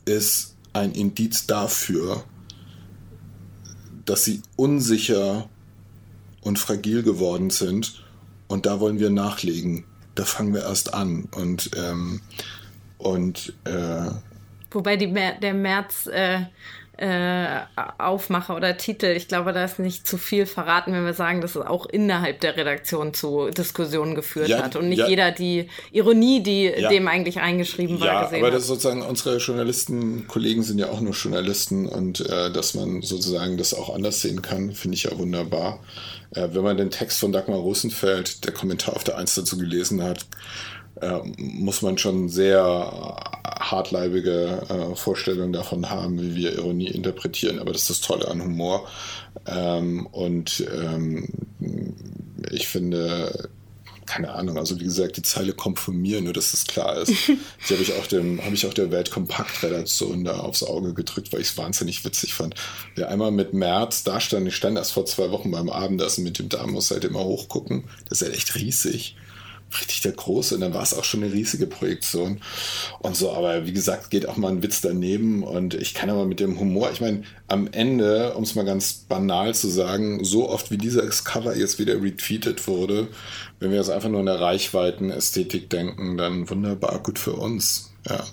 ist 0.06 0.56
ein 0.72 0.92
Indiz 0.92 1.46
dafür, 1.46 2.24
dass 4.04 4.24
sie 4.24 4.42
unsicher 4.56 5.48
und 6.40 6.58
fragil 6.58 7.02
geworden 7.02 7.50
sind. 7.50 8.04
Und 8.48 8.66
da 8.66 8.80
wollen 8.80 8.98
wir 8.98 9.10
nachlegen 9.10 9.84
da 10.14 10.24
fangen 10.24 10.54
wir 10.54 10.62
erst 10.62 10.94
an. 10.94 11.28
Und, 11.34 11.70
ähm, 11.76 12.20
und 12.98 13.52
äh, 13.64 14.10
Wobei 14.70 14.96
die, 14.96 15.12
der 15.12 15.54
März 15.54 16.06
äh, 16.06 16.42
äh, 17.00 17.60
Aufmacher 17.96 18.54
oder 18.54 18.76
Titel, 18.76 19.06
ich 19.06 19.26
glaube, 19.26 19.54
da 19.54 19.64
ist 19.64 19.78
nicht 19.78 20.06
zu 20.06 20.18
viel 20.18 20.44
verraten, 20.44 20.92
wenn 20.92 21.06
wir 21.06 21.14
sagen, 21.14 21.40
dass 21.40 21.56
es 21.56 21.64
auch 21.64 21.86
innerhalb 21.86 22.40
der 22.40 22.58
Redaktion 22.58 23.14
zu 23.14 23.48
Diskussionen 23.48 24.14
geführt 24.14 24.48
ja, 24.48 24.62
hat 24.62 24.76
und 24.76 24.90
nicht 24.90 24.98
ja. 24.98 25.08
jeder 25.08 25.30
die 25.30 25.70
Ironie, 25.92 26.42
die 26.42 26.64
ja. 26.64 26.90
dem 26.90 27.08
eigentlich 27.08 27.40
eingeschrieben 27.40 28.00
war, 28.00 28.06
ja, 28.06 28.24
gesehen 28.24 28.44
aber 28.44 28.50
das 28.50 28.62
ist 28.62 28.68
sozusagen, 28.68 29.00
unsere 29.00 29.38
Journalisten, 29.38 30.26
Kollegen 30.28 30.62
sind 30.62 30.78
ja 30.78 30.90
auch 30.90 31.00
nur 31.00 31.14
Journalisten 31.14 31.86
und 31.86 32.20
äh, 32.20 32.52
dass 32.52 32.74
man 32.74 33.00
sozusagen 33.00 33.56
das 33.56 33.72
auch 33.72 33.94
anders 33.94 34.20
sehen 34.20 34.42
kann, 34.42 34.72
finde 34.72 34.96
ich 34.96 35.04
ja 35.04 35.16
wunderbar. 35.16 35.80
Äh, 36.32 36.48
wenn 36.52 36.62
man 36.62 36.76
den 36.76 36.90
Text 36.90 37.18
von 37.18 37.32
Dagmar 37.32 37.58
Rosenfeld, 37.58 38.44
der 38.44 38.52
Kommentar 38.52 38.94
auf 38.94 39.04
der 39.04 39.16
Eins 39.16 39.34
dazu 39.34 39.56
gelesen 39.56 40.02
hat, 40.02 40.26
muss 41.38 41.82
man 41.82 41.98
schon 41.98 42.28
sehr 42.28 43.16
hartleibige 43.60 44.62
äh, 44.68 44.96
Vorstellungen 44.96 45.52
davon 45.52 45.90
haben, 45.90 46.20
wie 46.20 46.34
wir 46.34 46.54
Ironie 46.54 46.88
interpretieren. 46.88 47.58
Aber 47.58 47.72
das 47.72 47.82
ist 47.82 47.90
das 47.90 48.00
Tolle 48.00 48.28
an 48.28 48.42
Humor. 48.42 48.88
Ähm, 49.46 50.06
und 50.06 50.64
ähm, 50.72 51.28
ich 52.50 52.68
finde, 52.68 53.48
keine 54.06 54.32
Ahnung, 54.32 54.58
also 54.58 54.80
wie 54.80 54.84
gesagt, 54.84 55.18
die 55.18 55.22
Zeile 55.22 55.52
kommt 55.52 55.78
von 55.78 55.96
mir, 55.96 56.20
nur 56.20 56.32
dass 56.32 56.50
das 56.50 56.64
klar 56.64 56.96
ist. 56.96 57.10
Die 57.68 57.72
habe 57.72 57.82
ich 57.82 57.92
auch 57.92 58.06
dem, 58.06 58.42
habe 58.44 58.54
ich 58.54 58.66
auch 58.66 58.74
der 58.74 58.90
Weltkompakt-Redaktion 58.90 60.24
da 60.24 60.40
aufs 60.40 60.64
Auge 60.64 60.94
gedrückt, 60.94 61.32
weil 61.32 61.40
ich 61.40 61.48
es 61.48 61.58
wahnsinnig 61.58 62.04
witzig 62.04 62.34
fand. 62.34 62.56
Wer 62.96 63.08
einmal 63.08 63.30
mit 63.30 63.54
März 63.54 64.02
da 64.02 64.20
stand, 64.20 64.48
ich 64.48 64.56
stand 64.56 64.76
erst 64.76 64.92
vor 64.92 65.06
zwei 65.06 65.30
Wochen 65.30 65.52
beim 65.52 65.70
Abendessen 65.70 66.24
mit 66.24 66.40
dem 66.40 66.48
Damen, 66.48 66.72
muss 66.72 66.90
halt 66.90 67.04
immer 67.04 67.20
hochgucken. 67.20 67.84
Das 68.08 68.20
ist 68.20 68.26
halt 68.26 68.36
echt 68.36 68.54
riesig. 68.56 69.16
Richtig 69.78 70.00
der 70.02 70.12
Große 70.12 70.54
und 70.54 70.60
dann 70.60 70.74
war 70.74 70.82
es 70.82 70.94
auch 70.94 71.04
schon 71.04 71.22
eine 71.22 71.32
riesige 71.32 71.66
Projektion 71.66 72.40
und 73.00 73.16
so, 73.16 73.32
aber 73.32 73.66
wie 73.66 73.72
gesagt, 73.72 74.10
geht 74.10 74.28
auch 74.28 74.36
mal 74.36 74.50
ein 74.50 74.62
Witz 74.62 74.80
daneben 74.80 75.42
und 75.42 75.74
ich 75.74 75.94
kann 75.94 76.10
aber 76.10 76.26
mit 76.26 76.40
dem 76.40 76.58
Humor, 76.58 76.90
ich 76.90 77.00
meine, 77.00 77.22
am 77.48 77.68
Ende, 77.72 78.34
um 78.34 78.42
es 78.42 78.54
mal 78.54 78.64
ganz 78.64 78.92
banal 79.08 79.54
zu 79.54 79.68
sagen, 79.68 80.24
so 80.24 80.48
oft 80.48 80.70
wie 80.70 80.78
dieses 80.78 81.24
Cover 81.24 81.56
jetzt 81.56 81.78
wieder 81.78 82.02
retweetet 82.02 82.66
wurde, 82.66 83.08
wenn 83.58 83.70
wir 83.70 83.78
jetzt 83.78 83.90
einfach 83.90 84.08
nur 84.08 84.20
in 84.20 84.26
der 84.26 84.40
Reichweiten-Ästhetik 84.40 85.70
denken, 85.70 86.16
dann 86.16 86.48
wunderbar 86.48 87.02
gut 87.02 87.18
für 87.18 87.34
uns. 87.34 87.92
Ja. 88.08 88.24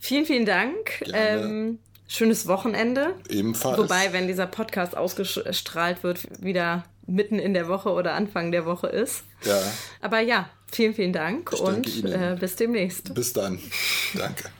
Vielen, 0.00 0.24
vielen 0.24 0.46
Dank. 0.46 1.04
Ähm, 1.12 1.78
schönes 2.06 2.46
Wochenende. 2.46 3.14
Ebenfalls. 3.28 3.78
Wobei, 3.78 4.12
wenn 4.12 4.28
dieser 4.28 4.46
Podcast 4.46 4.96
ausgestrahlt 4.96 6.02
wird, 6.02 6.28
wieder 6.42 6.84
mitten 7.10 7.38
in 7.38 7.54
der 7.54 7.68
Woche 7.68 7.90
oder 7.90 8.14
Anfang 8.14 8.52
der 8.52 8.64
Woche 8.64 8.86
ist. 8.86 9.24
Ja. 9.44 9.60
Aber 10.00 10.20
ja, 10.20 10.48
vielen, 10.70 10.94
vielen 10.94 11.12
Dank 11.12 11.52
und 11.52 12.04
äh, 12.04 12.36
bis 12.38 12.56
demnächst. 12.56 13.14
Bis 13.14 13.32
dann. 13.32 13.58
Danke. 14.14 14.50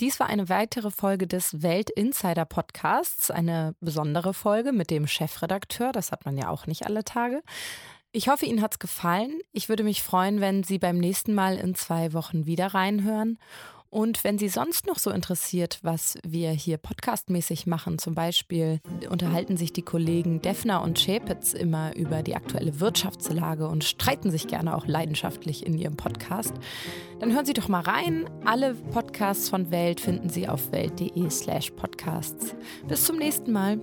Dies 0.00 0.18
war 0.18 0.26
eine 0.26 0.48
weitere 0.48 0.90
Folge 0.90 1.26
des 1.26 1.62
Welt 1.62 1.88
Insider 1.88 2.44
Podcasts, 2.44 3.30
eine 3.30 3.74
besondere 3.80 4.34
Folge 4.34 4.72
mit 4.72 4.90
dem 4.90 5.06
Chefredakteur, 5.06 5.92
das 5.92 6.10
hat 6.10 6.24
man 6.24 6.36
ja 6.36 6.48
auch 6.48 6.66
nicht 6.66 6.84
alle 6.86 7.04
Tage. 7.04 7.42
Ich 8.10 8.28
hoffe, 8.28 8.46
Ihnen 8.46 8.62
hat's 8.62 8.78
gefallen. 8.78 9.40
Ich 9.52 9.68
würde 9.68 9.82
mich 9.82 10.02
freuen, 10.02 10.40
wenn 10.40 10.62
Sie 10.62 10.78
beim 10.78 10.98
nächsten 10.98 11.34
Mal 11.34 11.56
in 11.56 11.74
zwei 11.74 12.12
Wochen 12.12 12.46
wieder 12.46 12.68
reinhören. 12.68 13.38
Und 13.94 14.24
wenn 14.24 14.38
Sie 14.38 14.48
sonst 14.48 14.88
noch 14.88 14.98
so 14.98 15.12
interessiert, 15.12 15.78
was 15.82 16.18
wir 16.26 16.50
hier 16.50 16.78
podcastmäßig 16.78 17.68
machen, 17.68 17.98
zum 17.98 18.16
Beispiel 18.16 18.80
unterhalten 19.08 19.56
sich 19.56 19.72
die 19.72 19.82
Kollegen 19.82 20.42
Defner 20.42 20.82
und 20.82 20.98
Schäpitz 20.98 21.52
immer 21.52 21.94
über 21.94 22.24
die 22.24 22.34
aktuelle 22.34 22.80
Wirtschaftslage 22.80 23.68
und 23.68 23.84
streiten 23.84 24.32
sich 24.32 24.48
gerne 24.48 24.74
auch 24.76 24.88
leidenschaftlich 24.88 25.64
in 25.64 25.78
ihrem 25.78 25.96
Podcast, 25.96 26.54
dann 27.20 27.32
hören 27.32 27.46
Sie 27.46 27.54
doch 27.54 27.68
mal 27.68 27.82
rein. 27.82 28.28
Alle 28.44 28.74
Podcasts 28.74 29.48
von 29.48 29.70
Welt 29.70 30.00
finden 30.00 30.28
Sie 30.28 30.48
auf 30.48 30.72
welt.de 30.72 31.30
slash 31.30 31.70
podcasts. 31.70 32.56
Bis 32.88 33.04
zum 33.04 33.16
nächsten 33.16 33.52
Mal. 33.52 33.78